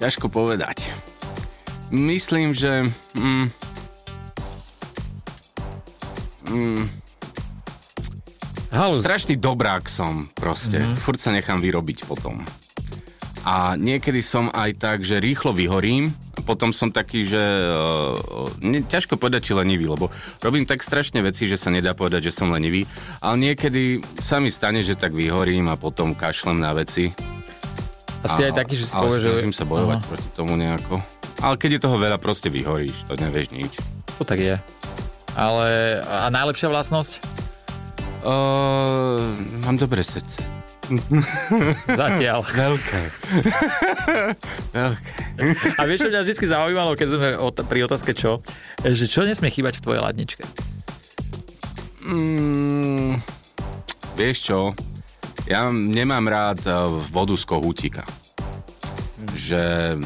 ťažko 0.00 0.30
povedať. 0.32 0.88
Myslím, 1.90 2.56
že... 2.56 2.88
Mm, 3.18 3.50
mm, 6.48 6.82
Halus. 8.72 9.04
strašný 9.04 9.36
dobrák 9.36 9.90
som 9.90 10.32
proste. 10.32 10.80
Mm-hmm. 10.80 11.00
Furt 11.00 11.20
sa 11.20 11.32
nechám 11.32 11.60
vyrobiť 11.60 12.08
potom. 12.08 12.40
A 13.46 13.78
niekedy 13.78 14.26
som 14.26 14.50
aj 14.50 14.82
tak, 14.82 14.98
že 15.06 15.22
rýchlo 15.22 15.54
vyhorím, 15.54 16.10
potom 16.42 16.74
som 16.74 16.90
taký, 16.90 17.22
že 17.22 17.38
uh, 17.38 18.50
ne, 18.58 18.82
ťažko 18.82 19.14
povedať, 19.14 19.50
či 19.50 19.52
lenivý, 19.54 19.86
lebo 19.86 20.10
robím 20.42 20.66
tak 20.66 20.82
strašne 20.82 21.22
veci, 21.22 21.46
že 21.46 21.54
sa 21.54 21.70
nedá 21.70 21.94
povedať, 21.94 22.30
že 22.30 22.34
som 22.34 22.50
lenivý, 22.50 22.90
ale 23.22 23.38
niekedy 23.38 24.02
sa 24.18 24.42
mi 24.42 24.50
stane, 24.50 24.82
že 24.82 24.98
tak 24.98 25.14
vyhorím 25.14 25.70
a 25.70 25.78
potom 25.78 26.18
kašlem 26.18 26.58
na 26.58 26.74
veci. 26.74 27.14
Asi 28.26 28.42
a, 28.42 28.50
aj 28.50 28.66
taký, 28.66 28.74
že 28.74 28.90
si 28.90 28.94
ale 28.98 29.14
povieš, 29.14 29.22
že... 29.22 29.54
sa 29.54 29.64
bojovať 29.66 29.98
Aha. 30.02 30.08
proti 30.10 30.28
tomu 30.34 30.52
nejako. 30.58 30.94
Ale 31.38 31.54
keď 31.54 31.70
je 31.78 31.80
toho 31.86 31.96
veľa, 32.02 32.18
proste 32.18 32.50
vyhoríš, 32.50 32.98
to 33.06 33.14
nevieš 33.14 33.54
nič. 33.54 33.72
To 34.18 34.26
tak 34.26 34.42
je. 34.42 34.58
Ale 35.38 36.00
a 36.02 36.26
najlepšia 36.34 36.66
vlastnosť? 36.66 37.22
Uh, 38.26 39.38
mám 39.62 39.78
dobré 39.78 40.02
srdce. 40.02 40.55
Zatiaľ. 42.00 42.40
Veľké. 42.46 43.02
Veľké. 44.70 45.10
A 45.76 45.82
vieš, 45.84 46.06
čo 46.06 46.10
mňa 46.12 46.22
vždy 46.22 46.46
zaujímalo, 46.46 46.94
keď 46.94 47.08
sme 47.10 47.28
pri 47.66 47.80
otázke 47.86 48.14
čo, 48.14 48.40
že 48.82 49.04
čo 49.10 49.26
nesmie 49.26 49.50
chýbať 49.50 49.80
v 49.80 49.84
tvojej 49.84 50.02
ladničke? 50.02 50.42
Mm, 52.06 53.18
vieš 54.14 54.36
čo, 54.46 54.60
ja 55.50 55.70
nemám 55.70 56.26
rád 56.30 56.60
eh, 56.66 56.74
vodu 57.10 57.34
z 57.34 57.44
kohútika. 57.46 58.02
Že 59.34 59.96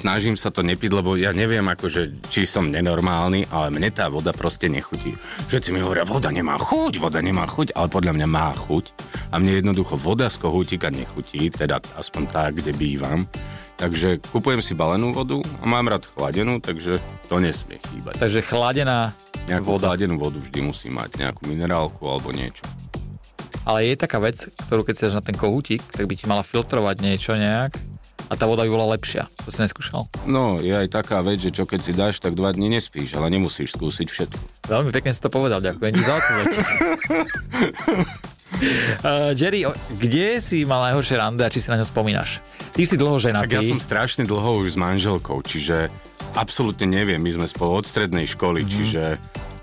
snažím 0.00 0.40
sa 0.40 0.48
to 0.48 0.64
nepiť, 0.64 0.90
lebo 0.96 1.20
ja 1.20 1.36
neviem, 1.36 1.68
akože, 1.68 2.24
či 2.32 2.48
som 2.48 2.72
nenormálny, 2.72 3.52
ale 3.52 3.68
mne 3.68 3.92
tá 3.92 4.08
voda 4.08 4.32
proste 4.32 4.72
nechutí. 4.72 5.12
Všetci 5.52 5.76
mi 5.76 5.84
hovoria, 5.84 6.08
voda 6.08 6.32
nemá 6.32 6.56
chuť, 6.56 6.96
voda 6.96 7.20
nemá 7.20 7.44
chuť, 7.44 7.76
ale 7.76 7.92
podľa 7.92 8.16
mňa 8.16 8.28
má 8.30 8.48
chuť. 8.56 8.84
A 9.30 9.38
mne 9.38 9.62
jednoducho 9.62 9.94
voda 9.94 10.26
z 10.26 10.36
kohútika 10.36 10.90
nechutí, 10.90 11.48
teda 11.48 11.78
aspoň 11.94 12.22
tak, 12.26 12.50
kde 12.58 12.74
bývam. 12.74 13.30
Takže 13.74 14.20
kupujem 14.28 14.60
si 14.60 14.76
balenú 14.76 15.10
vodu 15.10 15.40
a 15.58 15.64
mám 15.64 15.88
rád 15.88 16.04
chladenú, 16.04 16.60
takže 16.60 17.00
to 17.26 17.40
nesmie 17.40 17.80
chýbať. 17.80 18.20
Takže 18.20 18.44
chladená 18.44 19.16
Nejakú 19.48 19.78
voda. 19.78 19.88
chladenú 19.88 20.20
vodu 20.20 20.36
vždy 20.36 20.60
musí 20.60 20.92
mať, 20.92 21.16
nejakú 21.16 21.48
minerálku 21.48 22.04
alebo 22.04 22.28
niečo. 22.28 22.60
Ale 23.64 23.86
je 23.86 23.96
taká 23.96 24.18
vec, 24.18 24.36
ktorú 24.68 24.84
keď 24.84 24.94
si 24.94 25.02
dáš 25.06 25.16
na 25.16 25.24
ten 25.24 25.32
kohútik, 25.32 25.80
tak 25.88 26.04
by 26.04 26.12
ti 26.12 26.28
mala 26.28 26.44
filtrovať 26.44 26.96
niečo 27.00 27.32
nejak 27.32 27.72
a 28.28 28.36
tá 28.36 28.44
voda 28.44 28.62
by 28.62 28.70
bola 28.70 28.92
lepšia. 28.94 29.32
To 29.42 29.48
si 29.48 29.58
neskúšal? 29.58 30.04
No, 30.22 30.60
je 30.60 30.70
aj 30.70 30.88
taká 30.92 31.18
vec, 31.20 31.40
že 31.40 31.48
čo 31.48 31.64
keď 31.64 31.80
si 31.80 31.92
dáš, 31.92 32.20
tak 32.20 32.36
dva 32.36 32.52
dní 32.52 32.68
nespíš, 32.68 33.16
ale 33.16 33.32
nemusíš 33.32 33.74
skúsiť 33.74 34.06
všetko. 34.06 34.42
Veľmi 34.68 34.90
pekne 34.92 35.10
si 35.10 35.20
to 35.20 35.32
povedal, 35.32 35.58
ďakujem 35.58 35.92
ti 35.92 36.02
za 36.02 36.14
odpoveď. 36.14 36.48
Uh, 38.60 39.32
Jerry, 39.38 39.64
kde 39.96 40.38
si 40.44 40.68
mal 40.68 40.84
najhoršie 40.92 41.16
rande 41.16 41.42
a 41.42 41.50
či 41.50 41.64
si 41.64 41.68
na 41.72 41.80
ňo 41.80 41.86
spomínaš? 41.88 42.44
Ty 42.76 42.82
si 42.84 42.96
dlho 43.00 43.16
ženatý. 43.16 43.48
Tak 43.48 43.56
ja 43.56 43.64
som 43.64 43.80
strašne 43.80 44.28
dlho 44.28 44.60
už 44.62 44.74
s 44.74 44.78
manželkou, 44.78 45.40
čiže 45.42 45.88
absolútne 46.36 46.86
neviem, 46.86 47.18
my 47.18 47.30
sme 47.40 47.46
spolu 47.48 47.80
od 47.80 47.86
strednej 47.88 48.28
školy, 48.28 48.62
mm-hmm. 48.62 48.74
čiže 48.76 49.02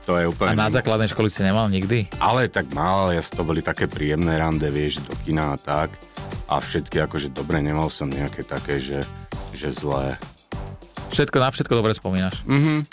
to 0.08 0.16
je 0.16 0.26
A 0.26 0.32
úplne... 0.32 0.56
na 0.56 0.72
mimo. 0.72 0.78
základnej 0.80 1.10
školy 1.12 1.28
si 1.28 1.44
nemal 1.44 1.68
nikdy? 1.68 2.08
Ale 2.24 2.48
tak 2.48 2.72
mal, 2.72 3.12
ja 3.12 3.20
to 3.20 3.44
boli 3.44 3.60
také 3.60 3.92
príjemné 3.92 4.40
rande, 4.40 4.72
vieš, 4.72 5.04
do 5.04 5.12
kina 5.28 5.54
a 5.54 5.58
tak. 5.60 5.92
A 6.48 6.64
všetky 6.64 7.04
akože 7.04 7.36
dobre, 7.36 7.60
nemal 7.60 7.92
som 7.92 8.08
nejaké 8.08 8.48
také, 8.48 8.80
že, 8.80 9.04
že 9.52 9.76
zlé. 9.76 10.16
Všetko 11.12 11.38
na 11.44 11.52
všetko 11.52 11.74
dobre 11.76 11.92
spomínaš. 11.92 12.40
Mhm. 12.48 12.88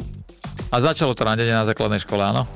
A 0.75 0.77
začalo 0.83 1.15
to 1.15 1.23
randenie 1.23 1.55
na 1.55 1.63
základnej 1.63 2.03
škole, 2.03 2.19
áno? 2.19 2.51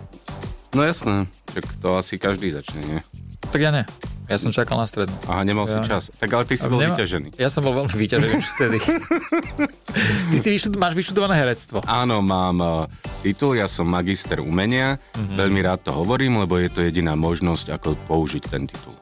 No 0.74 0.82
jasné, 0.82 1.30
tak 1.50 1.64
to 1.78 1.88
asi 1.94 2.16
každý 2.16 2.50
začne, 2.50 2.80
nie? 2.80 3.00
Tak 3.48 3.60
ja 3.60 3.70
ne. 3.70 3.88
Ja 4.28 4.36
som 4.36 4.52
čakal 4.52 4.76
na 4.76 4.84
strednú. 4.84 5.16
Aha, 5.24 5.40
nemal 5.40 5.64
Ja. 5.64 5.80
čas. 5.80 6.12
Tak 6.12 6.28
ale 6.28 6.44
ty 6.44 6.52
si 6.52 6.68
bol 6.68 6.76
nema- 6.76 6.92
vyťažený. 6.92 7.28
Ja 7.40 7.48
som 7.48 7.64
bol 7.64 7.72
veľmi 7.74 7.96
vyťažený 7.96 8.32
už 8.36 8.48
vtedy. 8.54 8.78
Ty 10.28 10.36
si 10.36 10.48
vyštud- 10.52 10.76
máš 10.76 10.92
vyštudované 10.92 11.32
herectvo. 11.32 11.80
Áno, 11.82 12.20
mám 12.20 12.56
uh, 12.60 12.72
titul, 13.24 13.56
ja 13.56 13.64
som 13.64 13.88
magister 13.88 14.44
umenia. 14.44 15.00
Mm-hmm. 15.16 15.36
Veľmi 15.40 15.60
rád 15.64 15.80
to 15.80 15.96
hovorím, 15.96 16.44
lebo 16.44 16.60
je 16.60 16.68
to 16.68 16.84
jediná 16.84 17.16
možnosť, 17.16 17.72
ako 17.72 17.96
použiť 18.04 18.42
ten 18.44 18.68
titul. 18.68 18.92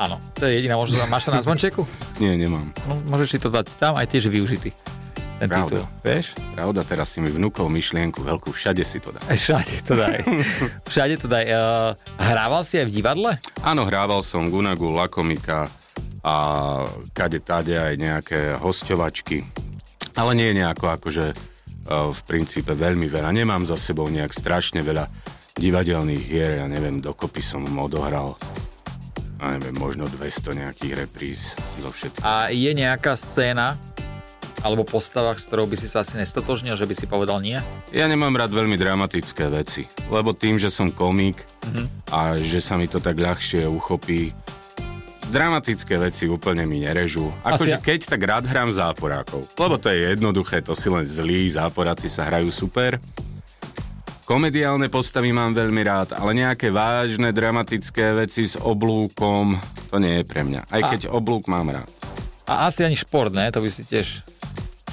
Áno, 0.00 0.16
to 0.32 0.48
je 0.48 0.56
jediná 0.56 0.80
možnosť. 0.80 1.04
Máš 1.12 1.28
to 1.28 1.36
na 1.36 1.44
zvončeku? 1.44 1.84
Nie, 2.24 2.40
nemám. 2.40 2.72
No, 2.88 2.96
môžeš 3.12 3.36
si 3.36 3.38
to 3.38 3.52
dať 3.52 3.68
tam, 3.76 4.00
aj 4.00 4.08
tiež 4.08 4.32
využitý. 4.32 4.72
Ten 5.40 5.48
Pravda. 5.48 5.72
titul, 5.72 5.84
vieš? 6.04 6.26
Pravda, 6.52 6.80
teraz 6.84 7.08
si 7.16 7.24
mi 7.24 7.32
vnúkol 7.32 7.72
myšlienku 7.72 8.20
veľkú, 8.20 8.52
všade 8.52 8.84
si 8.84 9.00
to 9.00 9.08
dá. 9.08 9.24
Aj 9.24 9.40
Všade 9.48 9.76
to 9.88 9.94
daj. 9.96 10.20
Všade 10.92 11.14
to 11.16 11.26
daj. 11.32 11.44
Uh, 11.48 11.96
hrával 12.20 12.60
si 12.60 12.76
aj 12.76 12.92
v 12.92 12.92
divadle? 12.92 13.30
Áno, 13.64 13.88
hrával 13.88 14.20
som 14.20 14.52
Gunagu, 14.52 14.92
Lakomika 14.92 15.64
a 16.20 16.34
kade 17.16 17.40
tade 17.40 17.72
aj 17.72 17.96
nejaké 17.96 18.60
hosťovačky. 18.60 19.40
Ale 20.12 20.36
nie 20.36 20.52
je 20.52 20.60
nejako 20.60 20.92
akože 21.00 21.32
uh, 21.32 22.12
v 22.12 22.20
princípe 22.28 22.76
veľmi 22.76 23.08
veľa. 23.08 23.32
Nemám 23.32 23.64
za 23.64 23.80
sebou 23.80 24.12
nejak 24.12 24.36
strašne 24.36 24.84
veľa 24.84 25.08
divadelných 25.56 26.24
hier, 26.28 26.60
ja 26.60 26.68
neviem, 26.68 27.00
dokopy 27.00 27.40
som 27.40 27.64
odohral 27.80 28.36
a 29.40 29.56
neviem, 29.56 29.72
možno 29.72 30.04
200 30.04 30.52
nejakých 30.52 30.92
repríz 31.00 31.56
zo 31.80 31.88
všetkých. 31.88 32.20
A 32.20 32.52
je 32.52 32.76
nejaká 32.76 33.16
scéna, 33.16 33.80
alebo 34.60 34.84
postava, 34.84 35.32
s 35.32 35.48
ktorou 35.48 35.64
by 35.64 35.76
si 35.80 35.88
sa 35.88 36.04
asi 36.04 36.20
nestotožnil, 36.20 36.76
že 36.76 36.84
by 36.84 36.94
si 36.96 37.06
povedal 37.08 37.40
nie? 37.40 37.56
Ja 37.90 38.04
nemám 38.04 38.36
rád 38.36 38.52
veľmi 38.52 38.76
dramatické 38.76 39.48
veci, 39.48 39.88
lebo 40.12 40.36
tým, 40.36 40.60
že 40.60 40.68
som 40.68 40.92
komik 40.92 41.42
mm-hmm. 41.42 41.86
a 42.12 42.36
že 42.36 42.60
sa 42.60 42.76
mi 42.76 42.84
to 42.84 43.00
tak 43.00 43.16
ľahšie 43.16 43.64
uchopí, 43.64 44.36
dramatické 45.30 45.94
veci 45.96 46.26
úplne 46.26 46.66
mi 46.66 46.82
nerežú. 46.82 47.30
Akože 47.46 47.78
Asi- 47.78 47.84
keď, 47.86 48.00
tak 48.10 48.20
rád 48.26 48.44
hrám 48.50 48.74
záporákov, 48.74 49.46
lebo 49.56 49.78
to 49.78 49.88
je 49.88 50.12
jednoduché, 50.12 50.60
to 50.60 50.74
si 50.74 50.90
len 50.90 51.06
zlí, 51.06 51.48
záporáci 51.48 52.10
sa 52.10 52.26
hrajú 52.26 52.50
super. 52.50 52.98
Komediálne 54.26 54.86
postavy 54.86 55.34
mám 55.34 55.58
veľmi 55.58 55.82
rád, 55.82 56.14
ale 56.14 56.38
nejaké 56.38 56.70
vážne, 56.70 57.34
dramatické 57.34 58.14
veci 58.14 58.46
s 58.46 58.54
oblúkom, 58.54 59.58
to 59.90 59.98
nie 59.98 60.22
je 60.22 60.24
pre 60.26 60.46
mňa. 60.46 60.70
Aj 60.70 60.82
A- 60.86 60.90
keď 60.94 61.10
oblúk 61.10 61.50
mám 61.50 61.66
rád. 61.66 61.90
A 62.50 62.66
asi 62.66 62.82
ani 62.82 62.98
šport, 62.98 63.30
ne? 63.30 63.46
To 63.54 63.62
by 63.62 63.70
si 63.70 63.86
tiež... 63.86 64.26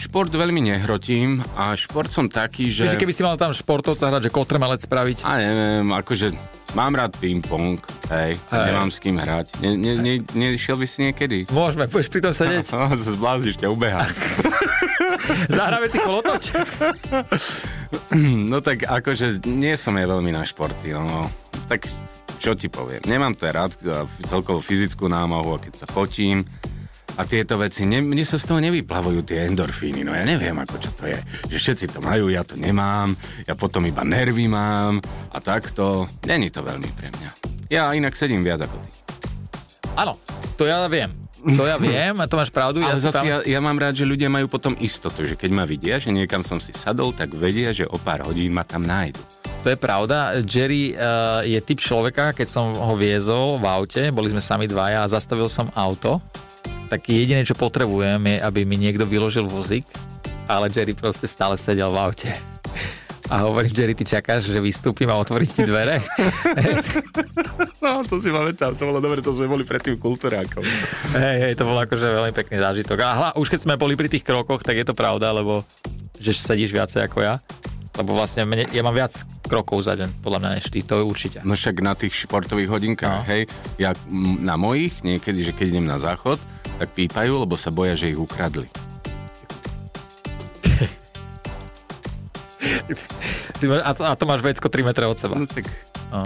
Šport 0.08 0.32
veľmi 0.32 0.64
nehrotím 0.64 1.44
a 1.60 1.76
šport 1.76 2.08
som 2.08 2.32
taký, 2.32 2.72
že... 2.72 2.88
Vieš, 2.88 2.96
keby 2.96 3.12
si 3.12 3.28
mal 3.28 3.36
tam 3.36 3.52
športovca 3.52 4.08
hrať, 4.08 4.22
že 4.24 4.32
kotrmelec 4.32 4.88
spraviť. 4.88 5.28
A 5.28 5.36
neviem, 5.36 5.92
akože 5.92 6.32
mám 6.80 6.96
rád 6.96 7.12
ping-pong, 7.20 7.76
hej, 8.08 8.40
Hej. 8.40 8.64
nemám 8.72 8.88
s 8.88 9.04
kým 9.04 9.20
hrať. 9.20 9.60
Ne, 9.60 9.76
ne, 9.76 10.00
ne, 10.00 10.14
nešiel 10.32 10.80
by 10.80 10.88
si 10.88 11.12
niekedy? 11.12 11.52
Môžeme, 11.52 11.92
budeš 11.92 12.08
pri 12.08 12.24
tom 12.24 12.32
sedieť. 12.32 12.72
Zblázniš, 13.20 13.60
ťa 13.60 13.68
ubehám. 13.68 14.08
Zahráme 15.60 15.92
si 15.92 16.00
kolotoč. 16.00 16.56
No 18.48 18.64
tak 18.64 18.88
akože 18.88 19.44
nie 19.44 19.76
som 19.76 20.00
ja 20.00 20.08
veľmi 20.08 20.32
na 20.32 20.48
športy, 20.48 20.96
no. 20.96 21.28
Tak 21.68 21.84
čo 22.40 22.56
ti 22.56 22.72
poviem, 22.72 23.04
nemám 23.04 23.36
to 23.36 23.52
rád, 23.52 23.76
a 23.92 24.08
celkovo 24.24 24.64
fyzickú 24.64 25.12
námahu, 25.12 25.60
a 25.60 25.62
keď 25.68 25.84
sa 25.84 25.88
fotím 25.92 26.48
a 27.18 27.26
tieto 27.26 27.58
veci, 27.58 27.90
ne, 27.90 27.98
mne 28.00 28.22
sa 28.22 28.38
z 28.38 28.46
toho 28.46 28.62
nevyplavujú 28.62 29.26
tie 29.26 29.50
endorfíny, 29.50 30.06
no 30.06 30.14
ja 30.14 30.22
neviem, 30.22 30.54
ako 30.54 30.76
čo 30.78 30.94
to 30.94 31.10
je. 31.10 31.20
Že 31.50 31.58
všetci 31.58 31.86
to 31.98 32.00
majú, 32.06 32.30
ja 32.30 32.46
to 32.46 32.54
nemám, 32.54 33.18
ja 33.50 33.58
potom 33.58 33.82
iba 33.90 34.06
nervy 34.06 34.46
mám 34.46 35.02
a 35.34 35.38
takto. 35.42 36.06
Není 36.30 36.54
to 36.54 36.62
veľmi 36.62 36.90
pre 36.94 37.10
mňa. 37.10 37.30
Ja 37.74 37.90
inak 37.98 38.14
sedím 38.14 38.46
viac 38.46 38.62
ako 38.62 38.78
ty. 38.80 38.90
Áno, 39.98 40.22
to 40.56 40.70
ja 40.70 40.86
viem. 40.86 41.10
To 41.58 41.64
ja 41.66 41.78
viem 41.78 42.18
a 42.18 42.26
to 42.26 42.38
máš 42.38 42.54
pravdu. 42.54 42.82
Ale 42.82 42.98
Ja 42.98 43.02
zase 43.02 43.18
tam... 43.18 43.26
ja, 43.26 43.38
ja 43.46 43.60
mám 43.62 43.78
rád, 43.78 43.98
že 43.98 44.06
ľudia 44.06 44.30
majú 44.30 44.46
potom 44.50 44.78
istotu, 44.78 45.26
že 45.26 45.34
keď 45.34 45.50
ma 45.54 45.64
vidia, 45.66 45.98
že 45.98 46.14
niekam 46.14 46.46
som 46.46 46.62
si 46.62 46.74
sadol, 46.74 47.14
tak 47.14 47.34
vedia, 47.34 47.74
že 47.74 47.86
o 47.86 47.98
pár 47.98 48.26
hodín 48.26 48.54
ma 48.54 48.62
tam 48.66 48.86
nájdu. 48.86 49.22
To 49.66 49.74
je 49.74 49.78
pravda. 49.78 50.38
Jerry 50.46 50.94
uh, 50.94 51.42
je 51.46 51.58
typ 51.62 51.82
človeka, 51.82 52.34
keď 52.34 52.48
som 52.48 52.78
ho 52.78 52.94
viezol 52.94 53.58
v 53.58 53.66
aute, 53.70 54.04
boli 54.14 54.30
sme 54.30 54.42
sami 54.42 54.70
dvaja 54.70 55.06
a 55.06 55.12
zastavil 55.12 55.50
som 55.50 55.70
auto, 55.74 56.22
tak 56.88 57.06
jediné, 57.08 57.44
čo 57.44 57.53
potrebujem, 57.53 58.20
je, 58.24 58.38
aby 58.39 58.63
mi 58.63 58.79
niekto 58.79 59.03
vyložil 59.03 59.46
vozík, 59.46 59.84
ale 60.48 60.72
Jerry 60.72 60.96
proste 60.96 61.27
stále 61.27 61.60
sedel 61.60 61.91
v 61.91 62.00
aute. 62.00 62.32
A 63.27 63.44
hovorím, 63.44 63.75
Jerry, 63.75 63.91
ty 63.91 64.08
čakáš, 64.08 64.48
že 64.48 64.56
vystúpim 64.63 65.12
a 65.12 65.20
otvorím 65.20 65.51
ti 65.51 65.67
dvere? 65.67 66.00
No, 67.77 68.03
to 68.03 68.20
si 68.20 68.27
pamätám, 68.34 68.75
to 68.75 68.84
bolo 68.84 69.00
dobre, 69.00 69.24
to 69.24 69.32
sme 69.32 69.48
boli 69.48 69.63
predtým 69.63 69.96
kultúrákom. 69.96 70.60
hej, 71.15 71.36
hej, 71.39 71.53
to 71.56 71.63
bol 71.63 71.77
akože 71.77 72.03
veľmi 72.03 72.34
pekný 72.36 72.60
zážitok. 72.60 72.98
A 73.00 73.10
hla, 73.15 73.29
už 73.39 73.48
keď 73.48 73.63
sme 73.63 73.79
boli 73.79 73.96
pri 73.96 74.12
tých 74.12 74.27
krokoch, 74.27 74.60
tak 74.60 74.75
je 74.75 74.84
to 74.84 74.91
pravda, 74.91 75.32
lebo 75.32 75.63
že 76.20 76.36
sedíš 76.36 76.75
viacej 76.75 77.08
ako 77.08 77.24
ja. 77.24 77.39
Lebo 77.98 78.13
vlastne 78.13 78.46
mne, 78.46 78.70
ja 78.70 78.86
mám 78.86 78.94
viac 78.94 79.25
krokov 79.50 79.82
za 79.82 79.98
deň, 79.98 80.22
podľa 80.22 80.39
mňa 80.39 80.50
než 80.62 80.70
ty, 80.70 80.86
to 80.86 81.01
je 81.01 81.04
určite. 81.04 81.38
No 81.42 81.58
však 81.58 81.82
na 81.82 81.98
tých 81.98 82.13
športových 82.13 82.70
hodinkách, 82.70 83.25
no. 83.25 83.30
hej, 83.34 83.50
ja 83.82 83.98
na 84.38 84.54
mojich 84.54 85.01
niekedy, 85.01 85.42
že 85.42 85.51
keď 85.58 85.66
idem 85.74 85.89
na 85.89 85.98
záchod, 85.98 86.38
tak 86.77 86.94
pípajú, 86.94 87.42
lebo 87.42 87.58
sa 87.58 87.74
boja, 87.74 87.98
že 87.98 88.13
ich 88.13 88.20
ukradli. 88.22 88.70
Ty, 93.58 93.66
a, 93.82 93.92
a 93.92 94.13
to 94.13 94.25
máš 94.30 94.46
vecko 94.46 94.70
3 94.70 94.86
metre 94.86 95.10
od 95.10 95.18
seba. 95.18 95.34
No 95.34 95.50
tak... 95.50 95.66
No. 96.13 96.22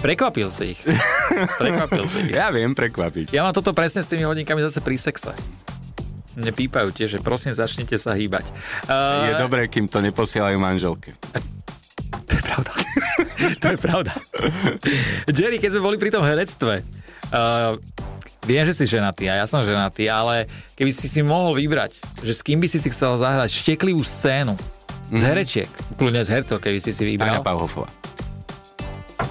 Prekvapil 0.00 0.50
si 0.50 0.74
ich. 0.74 0.80
Prekvapil 1.60 2.04
si 2.10 2.18
ich. 2.26 2.34
Ja 2.34 2.50
viem 2.50 2.74
prekvapiť. 2.74 3.30
Ja 3.30 3.46
mám 3.46 3.54
toto 3.54 3.70
presne 3.70 4.02
s 4.02 4.10
tými 4.10 4.26
hodinkami 4.26 4.64
zase 4.64 4.82
pri 4.82 4.98
sexe. 4.98 5.30
Mne 6.40 6.52
pípajú 6.56 6.88
tiež, 6.96 7.16
že 7.16 7.20
prosím, 7.20 7.52
začnite 7.52 8.00
sa 8.00 8.16
hýbať. 8.16 8.48
Uh, 8.88 9.28
Je 9.28 9.34
dobré, 9.36 9.68
kým 9.68 9.86
to 9.86 10.00
neposielajú 10.00 10.56
manželke. 10.56 11.12
To 12.26 12.32
je 12.32 12.42
pravda. 12.42 12.72
to 13.60 13.66
je 13.76 13.78
pravda. 13.78 14.12
Jerry, 15.28 15.60
keď 15.60 15.76
sme 15.76 15.82
boli 15.84 15.96
pri 16.00 16.08
tom 16.08 16.24
herectve, 16.24 16.80
uh, 16.80 17.76
viem, 18.48 18.64
že 18.64 18.72
si 18.72 18.84
ženatý 18.88 19.28
a 19.28 19.44
ja 19.44 19.46
som 19.46 19.60
ženatý, 19.60 20.08
ale 20.08 20.48
keby 20.80 20.90
si 20.90 21.06
si 21.06 21.20
mohol 21.20 21.60
vybrať, 21.60 22.00
že 22.24 22.32
s 22.32 22.40
kým 22.40 22.58
by 22.58 22.68
si 22.70 22.80
si 22.80 22.88
chcel 22.88 23.20
zahrať 23.20 23.52
šteklivú 23.52 24.00
scénu 24.00 24.56
z 25.10 25.22
herečiek, 25.26 25.70
kľudne 25.98 26.22
z 26.22 26.30
hercov, 26.40 26.62
keby 26.62 26.78
si 26.78 26.94
si 26.94 27.02
vybral. 27.04 27.42
Pauhofová. 27.42 27.99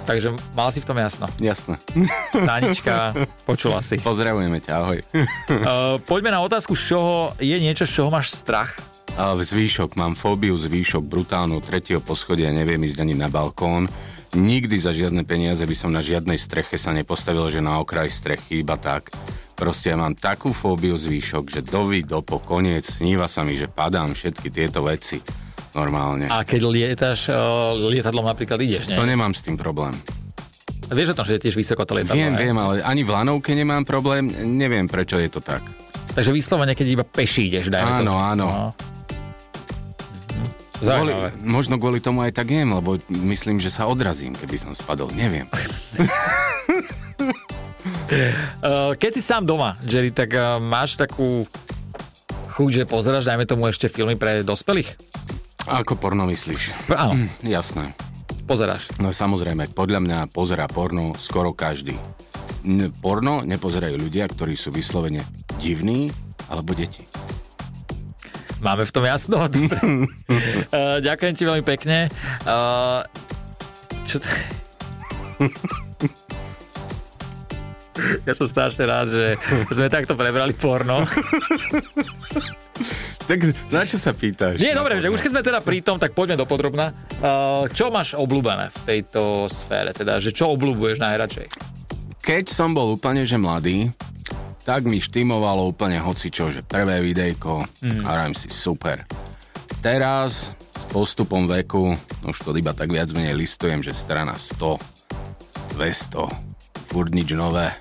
Takže 0.05 0.33
mal 0.57 0.69
si 0.73 0.81
v 0.81 0.87
tom 0.89 0.97
jasno. 0.97 1.25
Jasné. 1.37 1.77
Tanička, 2.49 3.13
počula 3.45 3.81
si. 3.85 4.01
Pozdravujeme 4.01 4.57
ťa, 4.61 4.73
ahoj. 4.73 4.99
Uh, 5.13 5.97
poďme 6.09 6.33
na 6.33 6.41
otázku, 6.41 6.73
z 6.73 6.95
čoho 6.95 7.13
je 7.37 7.57
niečo, 7.57 7.85
z 7.85 8.01
čoho 8.01 8.09
máš 8.09 8.33
strach. 8.33 8.77
A 9.17 9.35
zvýšok, 9.35 9.97
mám 9.97 10.13
fóbiu 10.13 10.55
zvýšok 10.55 11.03
brutálnu 11.03 11.59
tretieho 11.59 11.99
poschodia, 11.99 12.53
neviem 12.53 12.79
ísť 12.85 13.03
ani 13.03 13.15
na 13.17 13.27
balkón. 13.27 13.89
Nikdy 14.29 14.77
za 14.77 14.93
žiadne 14.93 15.25
peniaze 15.25 15.65
by 15.65 15.73
som 15.73 15.89
na 15.89 16.05
žiadnej 16.05 16.37
streche 16.37 16.77
sa 16.77 16.93
nepostavil, 16.93 17.49
že 17.49 17.65
na 17.65 17.81
okraj 17.81 18.13
strechy, 18.13 18.61
iba 18.61 18.77
tak. 18.77 19.09
Proste 19.57 19.91
ja 19.91 19.97
mám 19.97 20.13
takú 20.13 20.53
fóbiu 20.53 20.93
zvýšok, 20.95 21.49
že 21.49 21.61
dovi, 21.65 22.05
dopo, 22.05 22.37
koniec, 22.37 22.85
sníva 22.85 23.25
sa 23.25 23.41
mi, 23.41 23.57
že 23.57 23.67
padám 23.67 24.13
všetky 24.13 24.47
tieto 24.53 24.85
veci. 24.85 25.19
Normálne. 25.73 26.25
A 26.29 26.41
keď 26.41 26.61
lietáš 26.65 27.29
uh, 27.29 27.73
lietadlom 27.77 28.25
napríklad 28.25 28.57
ideš, 28.61 28.89
nie? 28.89 28.97
To 28.97 29.05
nemám 29.05 29.33
s 29.33 29.45
tým 29.45 29.53
problém. 29.55 29.93
Vieš 30.89 31.13
o 31.13 31.15
tom, 31.21 31.25
že 31.29 31.37
je 31.37 31.45
tiež 31.45 31.55
vysoko 31.55 31.85
to 31.85 31.93
lietadlo, 31.93 32.17
Viem, 32.17 32.33
hej? 32.33 32.49
viem, 32.49 32.57
ale 32.57 32.81
ani 32.81 33.05
v 33.05 33.13
lanovke 33.13 33.53
nemám 33.53 33.85
problém, 33.85 34.25
neviem 34.57 34.89
prečo 34.89 35.21
je 35.21 35.29
to 35.29 35.37
tak. 35.37 35.61
Takže 36.17 36.33
vyslovene, 36.33 36.73
keď 36.73 36.87
iba 36.89 37.05
peši 37.05 37.45
ideš, 37.53 37.69
dajme 37.69 38.01
Áno, 38.01 38.17
to. 38.17 38.17
áno. 38.17 38.45
No. 38.49 38.65
Kvôli, 40.79 41.11
možno 41.43 41.75
kvôli 41.75 41.99
tomu 41.99 42.23
aj 42.23 42.39
tak 42.39 42.49
jem, 42.49 42.71
lebo 42.71 42.97
myslím, 43.11 43.59
že 43.59 43.67
sa 43.69 43.85
odrazím, 43.85 44.31
keby 44.33 44.55
som 44.57 44.71
spadol, 44.73 45.11
neviem. 45.13 45.45
Keď 48.97 49.11
si 49.13 49.21
sám 49.21 49.45
doma, 49.45 49.77
Jerry, 49.85 50.09
tak 50.09 50.33
uh, 50.33 50.57
máš 50.57 50.97
takú 50.97 51.45
chuť, 52.57 52.83
že 52.83 52.89
pozeráš, 52.89 53.29
dajme 53.29 53.45
tomu 53.45 53.69
ešte 53.69 53.87
filmy 53.87 54.17
pre 54.17 54.41
dospelých? 54.41 55.08
Ako 55.67 55.95
porno 55.95 56.23
myslíš? 56.23 56.87
Áno, 56.89 57.19
Hm, 57.19 57.27
jasné. 57.43 57.91
pozeráš. 58.47 58.87
No 58.97 59.11
samozrejme, 59.11 59.69
podľa 59.69 59.99
mňa 59.99 60.19
pozerá 60.27 60.65
porno 60.65 61.13
skoro 61.13 61.51
každý. 61.51 61.93
N- 62.63 62.89
porno 62.91 63.41
nepozerajú 63.41 63.95
ľudia, 63.95 64.25
ktorí 64.25 64.55
sú 64.55 64.69
vyslovene 64.69 65.21
divní 65.57 66.09
alebo 66.47 66.73
deti. 66.73 67.05
Máme 68.59 68.83
v 68.83 68.91
tom 68.91 69.05
jasno. 69.05 69.45
Uh, 69.47 70.97
ďakujem 71.07 71.33
ti 71.33 71.43
veľmi 71.45 71.63
pekne. 71.63 72.09
Uh, 72.43 73.03
čo 74.03 74.19
to... 74.19 74.27
Ja 78.23 78.31
som 78.31 78.47
strašne 78.47 78.87
rád, 78.87 79.11
že 79.11 79.35
sme 79.75 79.91
takto 79.91 80.15
prebrali 80.15 80.55
porno. 80.55 81.03
Tak 83.29 83.69
na 83.69 83.85
čo 83.85 84.01
sa 84.01 84.09
pýtaš? 84.09 84.57
Nie, 84.57 84.73
dobre, 84.73 84.97
že 84.97 85.13
už 85.13 85.21
keď 85.21 85.31
sme 85.37 85.45
teda 85.45 85.61
pri 85.61 85.85
tom, 85.85 86.01
tak 86.01 86.17
poďme 86.17 86.41
do 86.41 86.49
podrobna. 86.49 86.89
Uh, 87.21 87.69
čo 87.69 87.93
máš 87.93 88.17
obľúbené 88.17 88.73
v 88.73 88.79
tejto 88.89 89.45
sfére? 89.45 89.93
Teda, 89.93 90.17
že 90.17 90.33
čo 90.33 90.49
obľúbuješ 90.57 90.97
najradšej? 90.97 91.47
Keď 92.25 92.45
som 92.49 92.73
bol 92.73 92.97
úplne 92.97 93.29
že 93.29 93.37
mladý, 93.37 93.93
tak 94.65 94.89
mi 94.89 94.97
štimovalo 94.97 95.69
úplne 95.69 96.01
hocičo, 96.01 96.49
že 96.49 96.65
prvé 96.65 97.05
videjko, 97.05 97.69
mm. 97.85 98.01
si 98.33 98.49
super. 98.49 99.05
Teraz 99.85 100.49
s 100.49 100.83
postupom 100.89 101.45
veku, 101.45 101.93
už 102.25 102.37
to 102.41 102.49
iba 102.57 102.73
tak 102.73 102.89
viac 102.89 103.13
menej 103.13 103.37
listujem, 103.37 103.85
že 103.85 103.93
strana 103.93 104.33
100, 104.33 105.77
200, 105.77 106.89
furt 106.89 107.13
nič 107.13 107.29
nové. 107.37 107.77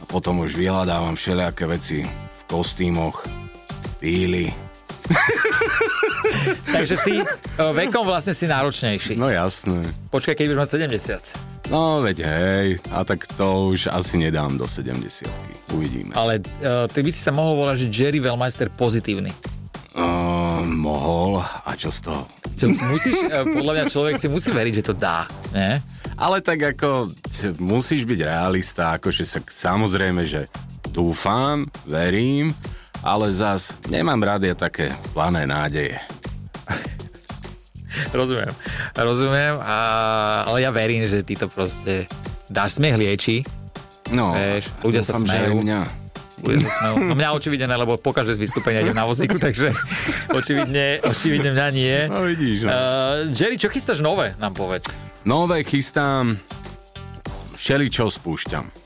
A 0.00 0.04
potom 0.08 0.40
už 0.40 0.56
vyhľadávam 0.56 1.12
všelijaké 1.12 1.68
veci 1.68 2.00
v 2.08 2.42
kostýmoch, 2.48 3.43
píly. 4.04 4.52
Takže 6.76 6.96
si 7.00 7.12
vekom 7.56 8.04
vlastne 8.04 8.36
si 8.36 8.44
náročnejší. 8.44 9.16
No 9.16 9.32
jasné. 9.32 9.88
Počkaj, 10.12 10.36
keď 10.36 10.44
budeš 10.52 10.60
mať 10.60 10.68
70. 11.64 11.72
No 11.72 12.04
veď 12.04 12.28
hej, 12.28 12.68
a 12.92 13.08
tak 13.08 13.24
to 13.40 13.72
už 13.72 13.88
asi 13.88 14.20
nedám 14.20 14.60
do 14.60 14.68
70 14.68 15.24
Uvidíme. 15.72 16.12
Ale 16.12 16.44
uh, 16.44 16.84
ty 16.92 17.00
by 17.00 17.08
si 17.08 17.24
sa 17.24 17.32
mohol 17.32 17.64
volať, 17.64 17.88
že 17.88 18.04
Jerry 18.04 18.20
Wellmeister 18.20 18.68
pozitívny. 18.68 19.32
Uh, 19.96 20.60
mohol, 20.60 21.40
a 21.40 21.72
čo 21.72 21.88
z 21.88 22.04
toho? 22.04 22.28
Čo, 22.60 22.68
musíš, 22.84 23.16
uh, 23.24 23.48
podľa 23.48 23.72
mňa 23.80 23.84
človek 23.88 24.14
si 24.20 24.28
musí 24.28 24.52
veriť, 24.52 24.84
že 24.84 24.86
to 24.92 24.94
dá. 24.94 25.24
Ne? 25.56 25.80
Ale 26.20 26.44
tak 26.44 26.76
ako 26.76 27.16
musíš 27.56 28.04
byť 28.04 28.20
realista, 28.20 29.00
akože 29.00 29.24
sa 29.24 29.40
samozrejme, 29.40 30.20
že 30.28 30.52
dúfam, 30.92 31.64
verím, 31.88 32.52
ale 33.04 33.28
zas 33.36 33.76
nemám 33.92 34.16
rád 34.16 34.48
ja 34.48 34.56
také 34.56 34.96
plané 35.12 35.44
nádeje. 35.44 36.00
Rozumiem. 38.16 38.50
Rozumiem, 38.96 39.60
a, 39.60 39.78
ale 40.48 40.64
ja 40.64 40.72
verím, 40.72 41.04
že 41.04 41.20
ty 41.20 41.36
to 41.36 41.52
proste 41.52 42.08
dáš 42.48 42.80
smiech 42.80 42.96
lieči. 42.96 43.44
No, 44.08 44.32
Vieš, 44.32 44.72
ľudia 44.80 45.02
sa 45.04 45.20
smejú. 45.20 45.60
Mňa. 45.60 45.80
Ľudia 46.40 46.60
sa 46.64 46.70
smejú. 46.80 46.94
No 46.96 47.14
mňa 47.14 47.28
očividne 47.36 47.66
ne, 47.68 47.76
lebo 47.76 48.00
po 48.00 48.16
každé 48.16 48.40
z 48.40 48.40
vystúpenia 48.40 48.80
idem 48.80 48.96
na 48.96 49.04
vozíku, 49.04 49.36
takže 49.46 49.76
očividne, 50.32 51.04
očividne 51.04 51.52
mňa 51.52 51.66
nie. 51.76 51.96
No 52.08 52.24
vidíš, 52.24 52.64
no. 52.64 52.72
Uh, 52.72 53.28
Jerry, 53.36 53.60
čo 53.60 53.68
chystáš 53.68 54.00
nové, 54.00 54.32
nám 54.40 54.56
povedz. 54.56 54.88
Nové 55.28 55.60
chystám, 55.64 56.36
všeličo 57.56 58.08
spúšťam. 58.12 58.83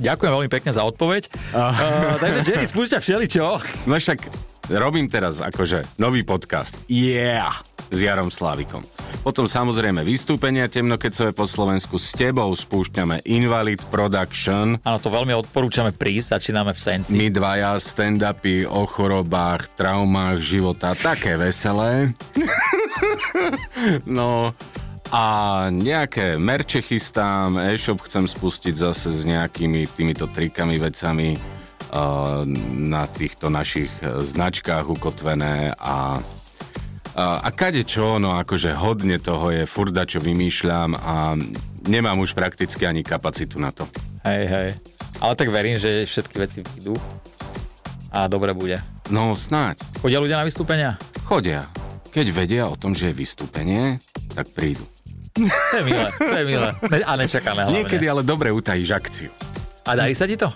Ďakujem 0.00 0.32
veľmi 0.32 0.50
pekne 0.52 0.70
za 0.72 0.82
odpoveď. 0.86 1.28
Uh, 1.52 2.16
takže 2.22 2.40
Jerry 2.48 2.66
spúšťa 2.68 2.98
všeličo. 3.02 3.44
No 3.84 3.94
však 3.98 4.32
robím 4.72 5.10
teraz 5.10 5.42
akože 5.42 5.84
nový 6.00 6.22
podcast. 6.22 6.78
Yeah! 6.88 7.52
S 7.92 8.00
Jarom 8.00 8.32
Slavikom. 8.32 8.80
Potom 9.20 9.44
samozrejme 9.44 10.00
vystúpenia 10.00 10.64
temnokecové 10.64 11.36
po 11.36 11.44
Slovensku. 11.44 12.00
S 12.00 12.16
tebou 12.16 12.48
spúšťame 12.48 13.20
Invalid 13.28 13.84
Production. 13.92 14.80
Áno, 14.80 14.96
to 14.96 15.12
veľmi 15.12 15.36
odporúčame 15.36 15.92
prísť, 15.92 16.40
začíname 16.40 16.72
v 16.72 16.80
Senci. 16.80 17.12
My 17.12 17.28
dvaja 17.28 17.76
stand-upy 17.76 18.64
o 18.64 18.88
chorobách, 18.88 19.76
traumách 19.76 20.40
života, 20.40 20.96
také 20.96 21.36
veselé. 21.36 22.16
no 24.08 24.56
a 25.12 25.24
nejaké 25.68 26.40
merče 26.40 26.80
chystám, 26.80 27.60
e-shop 27.60 28.00
chcem 28.08 28.24
spustiť 28.24 28.74
zase 28.74 29.12
s 29.12 29.28
nejakými 29.28 29.84
týmito 29.92 30.24
trikami, 30.24 30.80
vecami 30.80 31.36
uh, 31.36 32.48
na 32.72 33.04
týchto 33.04 33.52
našich 33.52 33.92
značkách 34.02 34.88
ukotvené 34.88 35.76
a 35.76 36.18
a, 37.12 37.44
a 37.44 37.48
kade 37.52 37.84
čo, 37.84 38.16
no 38.16 38.40
akože 38.40 38.72
hodne 38.72 39.20
toho 39.20 39.52
je, 39.52 39.68
furda 39.68 40.08
čo 40.08 40.16
vymýšľam 40.16 40.96
a 40.96 41.36
nemám 41.84 42.16
už 42.24 42.32
prakticky 42.32 42.88
ani 42.88 43.04
kapacitu 43.04 43.60
na 43.60 43.68
to. 43.68 43.84
Hej, 44.24 44.44
hej. 44.48 44.68
Ale 45.20 45.36
tak 45.36 45.52
verím, 45.52 45.76
že 45.76 46.08
všetky 46.08 46.36
veci 46.40 46.58
vyjdú 46.64 46.96
a 48.16 48.24
dobre 48.32 48.56
bude. 48.56 48.80
No 49.12 49.36
snáď. 49.36 49.84
Chodia 50.00 50.24
ľudia 50.24 50.40
na 50.40 50.48
vystúpenia? 50.48 50.96
Chodia. 51.28 51.68
Keď 52.12 52.26
vedia 52.32 52.64
o 52.64 52.76
tom, 52.80 52.96
že 52.96 53.12
je 53.12 53.18
vystúpenie, 53.20 54.00
tak 54.32 54.48
prídu. 54.52 54.84
To 55.32 55.76
je 55.80 55.84
milé, 55.84 56.08
to 56.18 56.36
je 56.36 56.44
milé. 56.44 56.68
A 57.08 57.12
nečakané 57.16 57.64
hlavne. 57.64 57.76
Niekedy 57.80 58.04
ale 58.04 58.20
dobre 58.20 58.52
utajíš 58.52 58.90
akciu. 58.92 59.30
A 59.88 59.96
darí 59.96 60.12
sa 60.12 60.28
ti 60.28 60.36
to? 60.36 60.52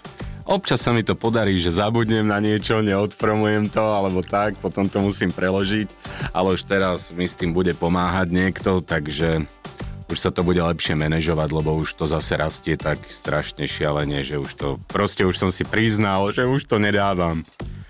Občas 0.47 0.79
sa 0.79 0.95
mi 0.95 1.03
to 1.03 1.19
podarí, 1.19 1.59
že 1.59 1.75
zabudnem 1.75 2.23
na 2.23 2.39
niečo, 2.39 2.79
neodpromujem 2.79 3.67
to, 3.67 3.83
alebo 3.83 4.23
tak, 4.23 4.55
potom 4.62 4.87
to 4.87 5.03
musím 5.03 5.35
preložiť, 5.35 5.91
ale 6.31 6.55
už 6.55 6.62
teraz 6.71 7.11
mi 7.11 7.27
s 7.27 7.35
tým 7.35 7.51
bude 7.51 7.75
pomáhať 7.75 8.31
niekto, 8.31 8.79
takže 8.79 9.43
už 10.07 10.19
sa 10.23 10.31
to 10.31 10.47
bude 10.47 10.62
lepšie 10.62 10.95
manažovať, 10.95 11.51
lebo 11.51 11.75
už 11.83 11.99
to 11.99 12.07
zase 12.07 12.39
rastie 12.39 12.79
tak 12.79 13.03
strašne 13.11 13.67
šialene, 13.67 14.23
že 14.23 14.39
už 14.39 14.51
to, 14.55 14.69
proste 14.87 15.27
už 15.27 15.35
som 15.35 15.51
si 15.51 15.67
priznal, 15.67 16.31
že 16.31 16.47
už 16.47 16.71
to 16.71 16.79
nedávam. 16.79 17.43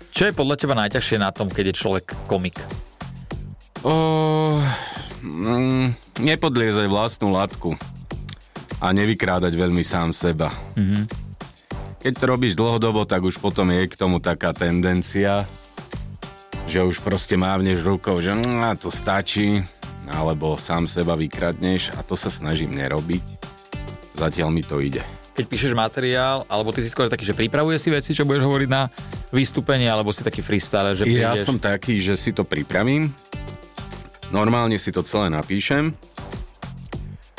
Čo 0.09 0.25
je 0.25 0.33
podľa 0.33 0.57
teba 0.57 0.73
najťažšie 0.81 1.17
na 1.21 1.29
tom, 1.29 1.53
keď 1.53 1.69
je 1.69 1.75
človek 1.77 2.17
komik? 2.25 2.57
O, 3.85 4.57
mm, 5.27 5.87
nepodliezaj 6.23 6.87
vlastnú 6.87 7.35
latku 7.35 7.75
a 8.79 8.95
nevykrádať 8.95 9.51
veľmi 9.51 9.83
sám 9.83 10.15
seba. 10.15 10.49
Mm-hmm. 10.79 11.03
Keď 12.07 12.13
to 12.15 12.25
robíš 12.29 12.53
dlhodobo, 12.55 13.03
tak 13.03 13.25
už 13.25 13.43
potom 13.43 13.67
je 13.75 13.83
k 13.89 13.99
tomu 13.99 14.23
taká 14.23 14.55
tendencia. 14.55 15.43
že 16.67 16.83
už 16.83 16.99
proste 16.99 17.39
mávneš 17.39 17.79
rukou, 17.79 18.19
že 18.19 18.35
mm, 18.35 18.83
to 18.83 18.91
stačí, 18.91 19.63
alebo 20.11 20.59
sám 20.59 20.83
seba 20.83 21.15
vykradneš 21.15 21.95
a 21.95 22.03
to 22.03 22.19
sa 22.19 22.27
snažím 22.27 22.75
nerobiť. 22.75 23.23
Zatiaľ 24.19 24.51
mi 24.51 24.63
to 24.63 24.83
ide. 24.83 24.99
Keď 25.37 25.45
píšeš 25.45 25.73
materiál, 25.77 26.43
alebo 26.49 26.73
ty 26.73 26.81
si 26.81 26.89
skôr 26.89 27.07
taký, 27.07 27.21
že 27.21 27.37
pripravuje 27.37 27.77
si 27.77 27.93
veci, 27.93 28.11
čo 28.11 28.25
budeš 28.25 28.43
hovoriť 28.43 28.69
na 28.73 28.89
vystúpenie, 29.29 29.85
alebo 29.85 30.09
si 30.09 30.25
taký 30.25 30.41
freestyle, 30.41 30.97
že 30.97 31.05
prídeš... 31.05 31.23
Ja 31.23 31.37
som 31.37 31.61
taký, 31.61 32.01
že 32.01 32.17
si 32.17 32.33
to 32.33 32.41
pripravím, 32.41 33.13
normálne 34.31 34.75
si 34.81 34.91
to 34.91 35.03
celé 35.03 35.31
napíšem, 35.31 35.95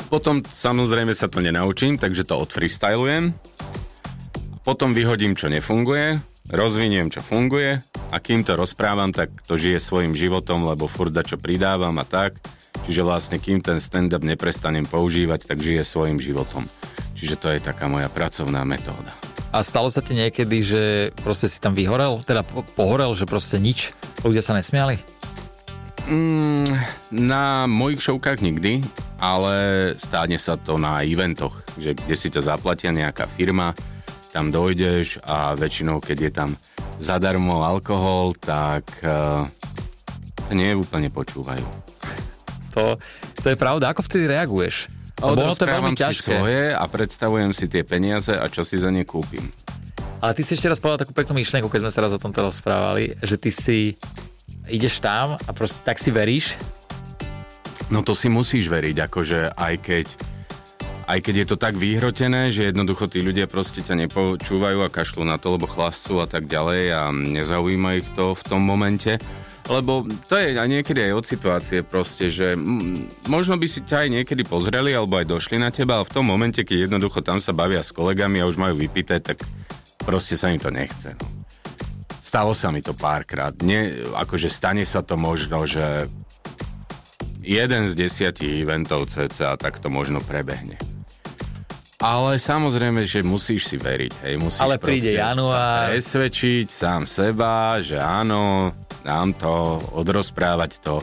potom 0.09 0.41
samozrejme 0.41 1.13
sa 1.13 1.29
to 1.29 1.37
nenaučím, 1.37 2.01
takže 2.01 2.25
to 2.25 2.41
odfreestylujem, 2.41 3.29
potom 4.65 4.93
vyhodím, 4.93 5.37
čo 5.37 5.49
nefunguje, 5.53 6.17
rozviniem, 6.49 7.13
čo 7.13 7.21
funguje 7.21 7.85
a 8.09 8.17
kým 8.17 8.41
to 8.41 8.57
rozprávam, 8.57 9.13
tak 9.13 9.29
to 9.45 9.53
žije 9.53 9.77
svojim 9.77 10.17
životom, 10.17 10.65
lebo 10.65 10.89
furda, 10.89 11.21
čo 11.21 11.37
pridávam 11.37 11.93
a 12.01 12.05
tak. 12.05 12.41
Čiže 12.89 13.05
vlastne 13.05 13.37
kým 13.37 13.61
ten 13.61 13.77
stand-up 13.77 14.25
neprestanem 14.25 14.85
používať, 14.85 15.45
tak 15.45 15.61
žije 15.61 15.85
svojim 15.85 16.17
životom. 16.17 16.65
Čiže 17.13 17.35
to 17.37 17.47
je 17.53 17.59
taká 17.61 17.85
moja 17.85 18.09
pracovná 18.09 18.65
metóda. 18.65 19.13
A 19.49 19.65
stalo 19.65 19.89
sa 19.89 20.01
ti 20.01 20.13
niekedy, 20.13 20.57
že 20.61 20.83
proste 21.25 21.49
si 21.49 21.57
tam 21.57 21.73
vyhorel, 21.73 22.21
teda 22.25 22.45
pohorel, 22.77 23.13
že 23.17 23.29
proste 23.29 23.57
nič, 23.57 23.93
ľudia 24.21 24.41
sa 24.41 24.53
nesmiali? 24.53 25.18
Mm, 26.09 26.65
na 27.13 27.69
mojich 27.69 28.01
šovkách 28.01 28.41
nikdy, 28.41 28.81
ale 29.21 29.53
stáne 30.01 30.41
sa 30.41 30.57
to 30.57 30.81
na 30.81 31.05
eventoch, 31.05 31.61
že 31.77 31.93
kde 31.93 32.15
si 32.17 32.33
ťa 32.33 32.49
zaplatia 32.49 32.89
nejaká 32.89 33.29
firma, 33.29 33.77
tam 34.33 34.49
dojdeš 34.49 35.21
a 35.21 35.53
väčšinou, 35.53 36.01
keď 36.01 36.17
je 36.17 36.31
tam 36.33 36.49
zadarmo 36.97 37.61
alkohol, 37.61 38.33
tak 38.33 38.89
uh, 39.05 39.45
nie 40.49 40.73
úplne 40.73 41.13
počúvajú. 41.13 41.65
To, 42.73 42.97
to 43.45 43.47
je 43.53 43.57
pravda. 43.57 43.93
Ako 43.93 44.01
vtedy 44.01 44.29
reaguješ? 44.29 44.89
Ono 45.21 45.53
to 45.53 45.65
je 45.67 45.77
veľmi 45.77 45.93
ťažké. 45.93 46.25
si 46.25 46.33
svoje 46.33 46.73
a 46.73 46.83
predstavujem 46.89 47.51
si 47.53 47.69
tie 47.69 47.85
peniaze 47.85 48.33
a 48.33 48.49
čo 48.49 48.65
si 48.65 48.81
za 48.81 48.89
ne 48.89 49.05
kúpim. 49.05 49.45
Ale 50.19 50.33
ty 50.33 50.41
si 50.41 50.57
ešte 50.57 50.67
raz 50.67 50.81
povedal 50.81 51.05
takú 51.05 51.13
peknú 51.13 51.37
myšlienku, 51.37 51.69
keď 51.69 51.85
sme 51.85 51.91
sa 51.93 51.99
raz 52.01 52.11
o 52.11 52.19
tomto 52.19 52.43
rozprávali, 52.43 53.13
že 53.23 53.35
ty 53.39 53.53
si 53.53 53.95
ideš 54.69 55.01
tam 55.01 55.35
a 55.35 55.51
proste 55.51 55.81
tak 55.81 55.97
si 55.97 56.13
veríš? 56.13 56.55
No 57.89 58.05
to 58.05 58.13
si 58.13 58.29
musíš 58.29 58.69
veriť, 58.69 58.95
akože 59.09 59.57
aj 59.57 59.75
keď 59.81 60.07
aj 61.09 61.25
keď 61.25 61.35
je 61.41 61.47
to 61.49 61.57
tak 61.57 61.73
vyhrotené, 61.73 62.53
že 62.53 62.69
jednoducho 62.69 63.09
tí 63.09 63.25
ľudia 63.25 63.49
proste 63.49 63.81
ťa 63.81 64.05
nepočúvajú 64.05 64.85
a 64.85 64.93
kašľú 64.93 65.25
na 65.25 65.41
to, 65.41 65.57
lebo 65.57 65.65
chlascú 65.65 66.21
a 66.21 66.29
tak 66.29 66.45
ďalej 66.45 66.83
a 66.93 67.09
nezaujíma 67.09 67.97
ich 67.97 68.05
to 68.13 68.37
v 68.37 68.43
tom 68.45 68.61
momente. 68.61 69.17
Lebo 69.65 70.05
to 70.29 70.37
je 70.37 70.53
aj 70.53 70.69
niekedy 70.69 71.09
aj 71.09 71.13
od 71.17 71.25
situácie 71.25 71.81
proste, 71.81 72.29
že 72.29 72.53
možno 73.25 73.57
by 73.57 73.65
si 73.65 73.81
ťa 73.81 74.05
aj 74.05 74.09
niekedy 74.21 74.45
pozreli 74.45 74.93
alebo 74.93 75.17
aj 75.17 75.29
došli 75.29 75.57
na 75.57 75.73
teba, 75.73 75.97
ale 75.97 76.05
v 76.05 76.13
tom 76.13 76.29
momente, 76.29 76.61
keď 76.61 76.89
jednoducho 76.89 77.25
tam 77.25 77.41
sa 77.41 77.57
bavia 77.57 77.81
s 77.81 77.89
kolegami 77.89 78.41
a 78.41 78.49
už 78.49 78.61
majú 78.61 78.77
vypité, 78.77 79.17
tak 79.17 79.41
proste 79.97 80.37
sa 80.37 80.53
im 80.53 80.61
to 80.61 80.69
nechce. 80.69 81.17
No. 81.17 81.38
Stalo 82.29 82.53
sa 82.53 82.69
mi 82.69 82.85
to 82.85 82.93
párkrát. 82.93 83.57
Nie, 83.65 84.05
akože 84.13 84.53
stane 84.53 84.85
sa 84.85 85.01
to 85.01 85.17
možno, 85.17 85.65
že 85.65 86.05
jeden 87.41 87.89
z 87.89 87.97
desiatich 87.97 88.61
eventov 88.61 89.09
cca 89.09 89.57
tak 89.57 89.81
to 89.81 89.89
možno 89.89 90.21
prebehne. 90.21 90.77
Ale 91.97 92.37
samozrejme, 92.37 93.01
že 93.09 93.25
musíš 93.25 93.73
si 93.73 93.81
veriť. 93.81 94.13
Hej, 94.21 94.35
musíš 94.37 94.61
Ale 94.61 94.77
príde 94.77 95.17
január. 95.17 95.89
presvedčiť 95.89 96.69
sám 96.69 97.09
seba, 97.09 97.81
že 97.81 97.97
áno, 97.97 98.77
dám 99.01 99.33
to, 99.33 99.81
odrozprávať 99.97 100.85
to 100.85 101.01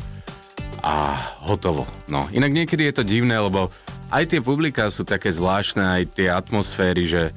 a 0.87 1.11
hotovo. 1.43 1.91
No, 2.07 2.31
inak 2.31 2.55
niekedy 2.55 2.87
je 2.87 3.03
to 3.03 3.05
divné, 3.05 3.35
lebo 3.35 3.75
aj 4.15 4.31
tie 4.31 4.39
publiká 4.39 4.87
sú 4.95 5.03
také 5.03 5.35
zvláštne, 5.35 5.83
aj 5.83 6.03
tie 6.23 6.31
atmosféry, 6.31 7.03
že 7.11 7.35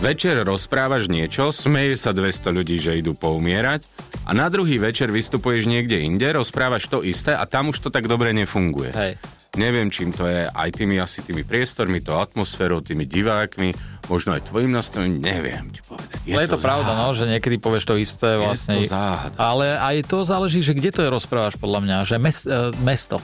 večer 0.00 0.40
rozprávaš 0.46 1.10
niečo, 1.10 1.52
smeje 1.52 2.00
sa 2.00 2.16
200 2.16 2.54
ľudí, 2.54 2.80
že 2.80 2.96
idú 2.96 3.12
poumierať 3.12 3.84
a 4.24 4.30
na 4.32 4.48
druhý 4.48 4.80
večer 4.80 5.12
vystupuješ 5.12 5.68
niekde 5.68 6.00
inde, 6.00 6.24
rozprávaš 6.32 6.88
to 6.88 7.04
isté 7.04 7.36
a 7.36 7.44
tam 7.44 7.74
už 7.74 7.82
to 7.82 7.88
tak 7.92 8.08
dobre 8.08 8.32
nefunguje. 8.32 8.94
Hej. 8.94 9.18
Neviem, 9.52 9.92
čím 9.92 10.16
to 10.16 10.24
je, 10.24 10.48
aj 10.48 10.70
tými 10.72 10.96
asi 10.96 11.20
tými 11.20 11.44
priestormi, 11.44 12.00
to 12.00 12.16
atmosférou, 12.16 12.80
tými 12.80 13.04
divákmi, 13.04 13.76
možno 14.08 14.32
aj 14.32 14.48
tvojim 14.48 14.72
nastavením, 14.72 15.20
neviem 15.20 15.68
ti 15.68 15.84
povedať. 15.84 16.24
Je, 16.24 16.32
Ale 16.32 16.48
je 16.48 16.50
to, 16.56 16.56
to 16.56 16.64
pravda, 16.64 16.90
no, 16.96 17.12
že 17.12 17.28
niekedy 17.28 17.60
povieš 17.60 17.84
to 17.84 18.00
isté 18.00 18.40
vlastne. 18.40 18.80
Je 18.80 18.88
to 18.88 18.96
záhada. 18.96 19.36
Ale 19.36 19.76
aj 19.76 20.08
to 20.08 20.24
záleží, 20.24 20.64
že 20.64 20.72
kde 20.72 20.88
to 20.96 21.00
je 21.04 21.12
rozprávaš 21.12 21.60
podľa 21.60 21.84
mňa, 21.84 21.96
že 22.08 22.16
mes, 22.16 22.48
e, 22.48 22.72
mesto, 22.80 23.20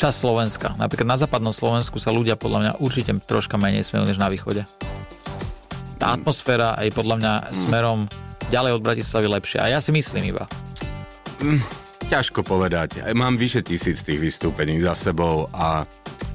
čas 0.00 0.16
Slovenska. 0.16 0.72
Napríklad 0.80 1.04
na 1.04 1.20
západnom 1.20 1.52
Slovensku 1.52 2.00
sa 2.00 2.08
ľudia 2.08 2.40
podľa 2.40 2.58
mňa 2.64 2.72
určite 2.80 3.12
troška 3.28 3.60
menej 3.60 3.84
smejú 3.84 4.08
než 4.08 4.16
na 4.16 4.32
východe. 4.32 4.64
Tá 6.00 6.16
atmosféra 6.16 6.80
je 6.80 6.90
podľa 6.90 7.16
mňa 7.20 7.32
smerom 7.52 8.08
ďalej 8.48 8.80
od 8.80 8.82
Bratislavy 8.82 9.28
lepšia. 9.28 9.68
A 9.68 9.76
ja 9.76 9.80
si 9.84 9.92
myslím 9.92 10.32
iba. 10.32 10.48
Mm 11.44 11.60
ťažko 12.10 12.42
povedať. 12.42 13.06
Mám 13.14 13.38
vyše 13.38 13.62
tisíc 13.62 14.02
tých 14.02 14.18
vystúpení 14.18 14.82
za 14.82 14.98
sebou 14.98 15.46
a 15.54 15.86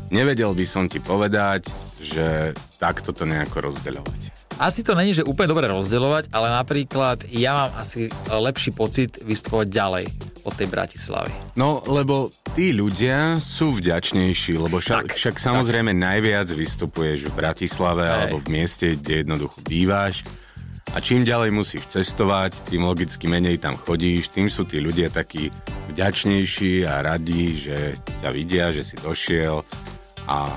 nevedel 0.07 0.55
by 0.55 0.63
som 0.63 0.87
ti 0.87 1.03
povedať, 1.03 1.67
že 1.99 2.55
takto 2.79 3.11
to 3.11 3.27
nejako 3.27 3.67
rozdeľovať. 3.67 4.31
Asi 4.55 4.87
to 4.87 4.95
není, 4.95 5.11
že 5.11 5.27
úplne 5.27 5.51
dobre 5.51 5.67
rozdeľovať, 5.67 6.31
ale 6.31 6.47
napríklad 6.47 7.27
ja 7.27 7.67
mám 7.67 7.71
asi 7.75 8.07
lepší 8.31 8.71
pocit 8.71 9.19
vystupovať 9.19 9.67
ďalej 9.67 10.05
od 10.45 10.53
tej 10.53 10.69
Bratislavy. 10.69 11.33
No, 11.57 11.81
lebo 11.89 12.29
tí 12.53 12.69
ľudia 12.71 13.41
sú 13.41 13.73
vďačnejší, 13.81 14.61
lebo 14.61 14.77
však, 14.77 15.11
tak, 15.11 15.17
však 15.17 15.35
samozrejme 15.41 15.91
tak. 15.91 16.01
najviac 16.05 16.47
vystupuješ 16.53 17.27
v 17.27 17.33
Bratislave 17.33 18.05
Hej. 18.05 18.13
alebo 18.13 18.37
v 18.39 18.47
mieste, 18.53 18.93
kde 18.93 19.25
jednoducho 19.25 19.57
býváš 19.65 20.21
a 20.93 21.01
čím 21.03 21.25
ďalej 21.27 21.51
musíš 21.51 21.89
cestovať, 21.91 22.71
tým 22.71 22.87
logicky 22.87 23.25
menej 23.27 23.57
tam 23.59 23.75
chodíš, 23.75 24.29
tým 24.29 24.47
sú 24.47 24.63
tí 24.69 24.77
ľudia 24.77 25.11
takí 25.11 25.51
vďačnejší 25.91 26.87
a 26.87 27.01
radí, 27.01 27.57
že 27.57 27.99
ťa 28.23 28.29
vidia, 28.29 28.69
že 28.69 28.85
si 28.85 28.95
došiel 29.01 29.65
a 30.29 30.53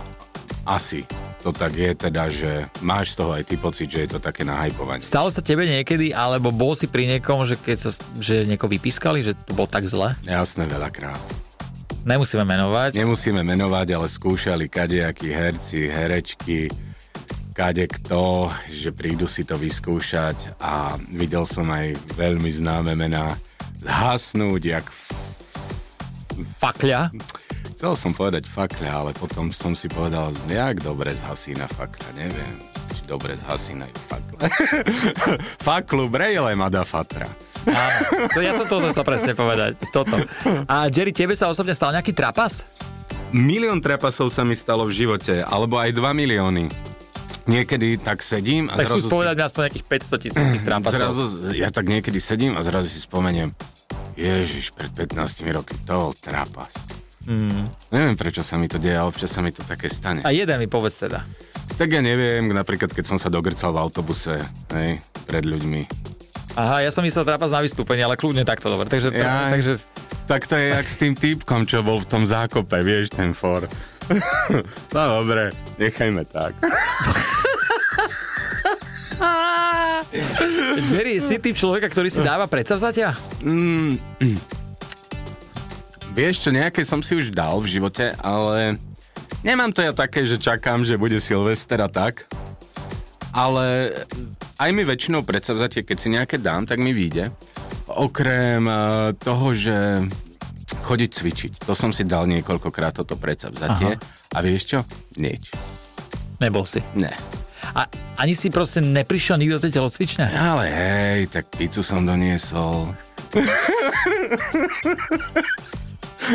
asi 0.69 1.03
to 1.43 1.55
tak 1.55 1.73
je 1.75 1.91
teda, 1.95 2.27
že 2.29 2.67
máš 2.83 3.15
z 3.15 3.23
toho 3.23 3.31
aj 3.39 3.45
ty 3.47 3.55
pocit, 3.55 3.89
že 3.89 4.05
je 4.07 4.11
to 4.17 4.21
také 4.23 4.43
nahajpovanie. 4.43 5.03
Stalo 5.03 5.31
sa 5.31 5.39
tebe 5.39 5.65
niekedy, 5.65 6.11
alebo 6.11 6.51
bol 6.51 6.75
si 6.75 6.91
pri 6.91 7.07
niekom, 7.07 7.47
že 7.47 7.55
keď 7.55 7.77
sa 7.79 7.91
že 8.19 8.43
nieko 8.43 8.67
vypískali, 8.67 9.23
že 9.23 9.33
to 9.47 9.55
bol 9.55 9.71
tak 9.71 9.87
zle? 9.87 10.19
Jasné, 10.27 10.67
veľakrát. 10.67 11.21
Nemusíme 12.03 12.43
menovať. 12.43 12.97
Nemusíme 12.97 13.43
menovať, 13.45 13.87
ale 13.95 14.07
skúšali 14.09 14.67
kadejakí 14.67 15.29
herci, 15.29 15.93
herečky, 15.93 16.73
kade 17.53 17.91
kto, 17.91 18.49
že 18.71 18.95
prídu 18.95 19.27
si 19.27 19.43
to 19.43 19.59
vyskúšať 19.59 20.57
a 20.63 20.95
videl 21.11 21.43
som 21.43 21.67
aj 21.69 21.99
veľmi 22.15 22.49
známe 22.55 22.95
mená 22.95 23.35
zhasnúť 23.83 24.63
jak 24.63 24.87
fakľa. 26.63 27.11
Chcel 27.79 27.95
som 27.95 28.11
povedať 28.11 28.43
fakľa, 28.51 28.91
ale 28.91 29.11
potom 29.15 29.55
som 29.55 29.71
si 29.71 29.87
povedal, 29.87 30.35
jak 30.51 30.83
dobre 30.83 31.15
zhasí 31.15 31.55
na 31.55 31.71
fakľa, 31.71 32.11
neviem, 32.19 32.59
či 32.91 33.07
dobre 33.07 33.39
zhasí 33.39 33.79
na 33.79 33.87
fakľa. 34.11 34.51
Faklu 35.71 36.11
brejle, 36.11 36.59
mada 36.59 36.83
fatra. 36.83 37.31
Áno, 37.71 38.27
to 38.35 38.43
ja 38.43 38.59
som 38.59 38.67
toto 38.67 38.91
sa 38.91 39.07
presne 39.07 39.31
povedať. 39.39 39.79
Toto. 39.95 40.19
A 40.67 40.91
Jerry, 40.91 41.15
tebe 41.15 41.39
sa 41.39 41.47
osobne 41.47 41.71
stal 41.71 41.95
nejaký 41.95 42.19
trapas? 42.19 42.67
Milión 43.31 43.79
trapasov 43.79 44.35
sa 44.35 44.43
mi 44.43 44.59
stalo 44.59 44.83
v 44.83 44.99
živote, 44.99 45.47
alebo 45.47 45.79
aj 45.79 45.95
2 45.95 46.03
milióny 46.03 46.67
niekedy 47.47 47.95
tak 48.03 48.27
sedím 48.27 48.75
a 48.75 48.75
tak 48.75 48.91
zrazu... 48.91 49.07
Tak 49.07 49.15
povedať 49.15 49.35
mi 49.39 49.43
aspoň 49.47 49.63
nejakých 49.71 49.87
500 49.87 50.25
tisíc 50.27 50.47
trampasov. 50.67 50.99
Zrazu, 51.15 51.25
ja 51.55 51.71
tak 51.71 51.87
niekedy 51.87 52.19
sedím 52.19 52.59
a 52.59 52.61
zrazu 52.67 52.91
si 52.91 52.99
spomeniem, 52.99 53.55
Ježiš, 54.19 54.75
pred 54.75 54.91
15 54.91 55.47
roky 55.55 55.79
to 55.87 55.95
bol 55.95 56.11
trapas. 56.19 56.75
Mm. 57.29 57.69
Neviem, 57.93 58.17
prečo 58.17 58.41
sa 58.41 58.57
mi 58.57 58.73
to 58.73 58.81
deje, 58.81 58.97
ale 58.97 59.13
občas 59.13 59.29
sa 59.29 59.45
mi 59.45 59.53
to 59.53 59.61
také 59.61 59.93
stane. 59.93 60.25
A 60.25 60.33
jeden 60.33 60.57
mi 60.57 60.65
povedz 60.65 61.05
teda. 61.05 61.29
Tak 61.77 61.93
ja 61.93 62.01
neviem, 62.01 62.49
napríklad 62.49 62.89
keď 62.97 63.05
som 63.05 63.21
sa 63.21 63.29
dogrcal 63.29 63.77
v 63.77 63.85
autobuse, 63.85 64.41
hej, 64.73 65.05
pred 65.29 65.45
ľuďmi. 65.45 65.85
Aha, 66.57 66.81
ja 66.83 66.91
som 66.91 67.05
myslel 67.05 67.29
trapas 67.29 67.53
na 67.53 67.61
vystúpenie, 67.61 68.03
ale 68.03 68.17
kľudne 68.17 68.49
takto 68.49 68.73
dobre. 68.73 68.89
Takže, 68.89 69.13
to, 69.13 69.21
ja, 69.21 69.53
takže... 69.53 69.85
Tak 70.25 70.49
to 70.49 70.57
je 70.57 70.73
jak 70.73 70.89
s 70.89 70.97
tým 70.97 71.15
týpkom, 71.15 71.69
čo 71.69 71.85
bol 71.85 72.01
v 72.01 72.09
tom 72.09 72.25
zákope, 72.25 72.81
vieš, 72.81 73.13
ten 73.13 73.37
for. 73.37 73.69
no 74.97 75.01
dobre, 75.21 75.53
nechajme 75.77 76.25
tak. 76.25 76.57
Jerry, 80.89 81.21
si 81.21 81.37
typ 81.43 81.55
človeka, 81.59 81.93
ktorý 81.93 82.09
si 82.09 82.25
dáva 82.25 82.49
predsavzatia? 82.49 83.13
Mm, 83.45 84.01
vieš 86.19 86.43
čo, 86.43 86.51
nejaké 86.51 86.83
som 86.83 86.99
si 86.99 87.15
už 87.15 87.31
dal 87.31 87.63
v 87.63 87.79
živote, 87.79 88.11
ale 88.19 88.75
nemám 89.47 89.71
to 89.71 89.87
ja 89.87 89.95
také, 89.95 90.27
že 90.27 90.43
čakám, 90.43 90.83
že 90.83 90.99
bude 90.99 91.23
Silvester 91.23 91.79
a 91.79 91.87
tak. 91.87 92.27
Ale 93.31 93.95
aj 94.59 94.71
mi 94.75 94.83
väčšinou 94.83 95.23
predsavzatie, 95.23 95.87
keď 95.87 95.97
si 95.97 96.09
nejaké 96.11 96.43
dám, 96.43 96.67
tak 96.67 96.83
mi 96.83 96.91
vyjde. 96.91 97.31
Okrem 97.87 98.67
uh, 98.67 99.15
toho, 99.15 99.55
že 99.55 100.03
chodiť 100.83 101.11
cvičiť. 101.15 101.53
To 101.71 101.73
som 101.79 101.95
si 101.95 102.03
dal 102.03 102.27
niekoľkokrát 102.27 102.99
toto 102.99 103.15
predsavzatie. 103.15 103.95
Aha. 103.95 104.35
A 104.35 104.39
vieš 104.43 104.75
čo? 104.75 104.79
Nieč. 105.23 105.55
Nebol 106.43 106.67
si. 106.67 106.83
Ne. 106.99 107.15
A 107.79 107.87
ani 108.19 108.35
si 108.35 108.51
proste 108.51 108.83
neprišiel 108.83 109.39
nikto 109.39 109.63
do 109.63 109.71
tej 109.71 109.73
telocvične? 109.79 110.35
Ale 110.35 110.67
hej, 110.67 111.31
tak 111.31 111.47
pizzu 111.55 111.87
som 111.87 112.03
doniesol. 112.03 112.91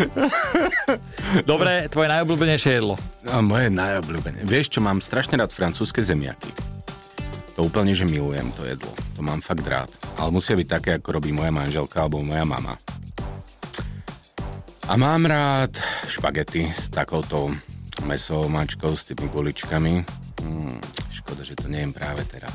Dobre, 1.49 1.87
tvoje 1.89 2.07
najobľúbenejšie 2.09 2.71
jedlo? 2.81 2.95
No, 3.25 3.41
moje 3.45 3.69
najobľúbenejšie. 3.69 4.47
Vieš 4.47 4.67
čo, 4.77 4.79
mám 4.81 4.99
strašne 4.99 5.37
rád 5.37 5.53
francúzske 5.53 6.01
zemiaky. 6.01 6.49
To 7.53 7.69
úplne, 7.69 7.93
že 7.93 8.09
milujem 8.09 8.49
to 8.57 8.65
jedlo. 8.65 8.89
To 9.13 9.21
mám 9.21 9.39
fakt 9.45 9.65
rád. 9.69 9.89
Ale 10.17 10.33
musia 10.33 10.57
byť 10.57 10.67
také, 10.67 10.89
ako 10.97 11.21
robí 11.21 11.29
moja 11.29 11.53
manželka 11.53 12.01
alebo 12.01 12.25
moja 12.25 12.41
mama. 12.41 12.73
A 14.89 14.99
mám 14.99 15.23
rád 15.29 15.77
špagety 16.09 16.67
s 16.67 16.91
takouto 16.91 17.53
mesovou 18.03 18.49
mačkou, 18.49 18.91
s 18.97 19.07
tými 19.07 19.29
guličkami. 19.29 20.01
Hmm, 20.41 20.75
škoda, 21.13 21.45
že 21.45 21.55
to 21.55 21.69
nejem 21.69 21.93
práve 21.93 22.25
teraz. 22.25 22.51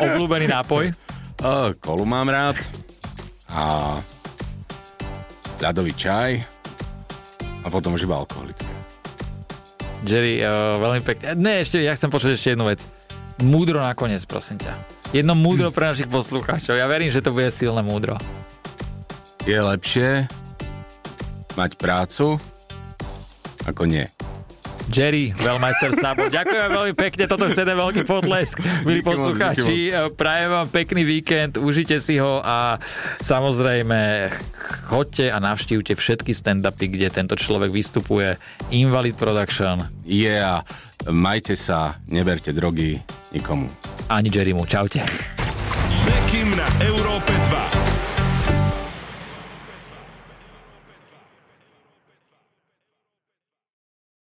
Obľúbený 0.00 0.48
nápoj? 0.48 0.86
O, 1.44 1.74
kolu 1.76 2.06
mám 2.08 2.30
rád. 2.30 2.56
A 3.50 3.98
ľadový 5.64 5.96
čaj. 5.96 6.44
A 7.64 7.66
potom 7.72 7.96
už 7.96 8.04
iba 8.04 8.20
alkoholické. 8.20 8.68
Jerry, 10.04 10.44
uh, 10.44 10.76
veľmi 10.84 11.00
pekne. 11.00 11.32
Ne, 11.40 11.64
ešte, 11.64 11.80
ja 11.80 11.96
chcem 11.96 12.12
počuť 12.12 12.36
ešte 12.36 12.52
jednu 12.52 12.68
vec. 12.68 12.84
Múdro 13.40 13.80
nakoniec, 13.80 14.20
prosím 14.28 14.60
ťa. 14.60 14.76
Jedno 15.16 15.32
múdro 15.32 15.72
pre 15.72 15.90
našich 15.90 16.10
poslucháčov. 16.12 16.76
Ja 16.76 16.84
verím, 16.84 17.08
že 17.08 17.24
to 17.24 17.32
bude 17.32 17.48
silné 17.48 17.80
múdro. 17.80 18.20
Je 19.48 19.56
lepšie 19.56 20.28
mať 21.56 21.70
prácu 21.80 22.36
ako 23.64 23.88
nie. 23.88 24.13
Jerry, 24.92 25.32
veľmajster 25.32 25.96
Sabo. 25.96 26.28
Ďakujem 26.36 26.68
veľmi 26.68 26.94
pekne, 26.94 27.24
toto 27.24 27.48
chce 27.48 27.64
ten 27.64 27.76
veľký 27.76 28.04
potlesk. 28.04 28.60
Milí 28.84 29.00
poslucháči, 29.00 29.96
prajem 30.14 30.50
vám 30.52 30.68
pekný 30.68 31.02
víkend, 31.08 31.56
užite 31.56 31.96
si 32.00 32.20
ho 32.20 32.44
a 32.44 32.76
samozrejme 33.24 34.28
chodte 34.92 35.32
a 35.32 35.40
navštívte 35.40 35.96
všetky 35.96 36.36
stand-upy, 36.36 36.92
kde 36.92 37.08
tento 37.08 37.34
človek 37.38 37.72
vystupuje. 37.72 38.36
Invalid 38.68 39.16
Production. 39.16 39.88
Yeah, 40.04 40.60
majte 41.08 41.56
sa, 41.56 41.96
neberte 42.12 42.52
drogy 42.52 43.00
nikomu. 43.32 43.72
Ani 44.12 44.28
Jerrymu, 44.28 44.68
čaute. 44.68 45.00
Bekim 46.04 46.52
na 46.52 46.68
Európe 46.84 47.23
2. 47.23 47.23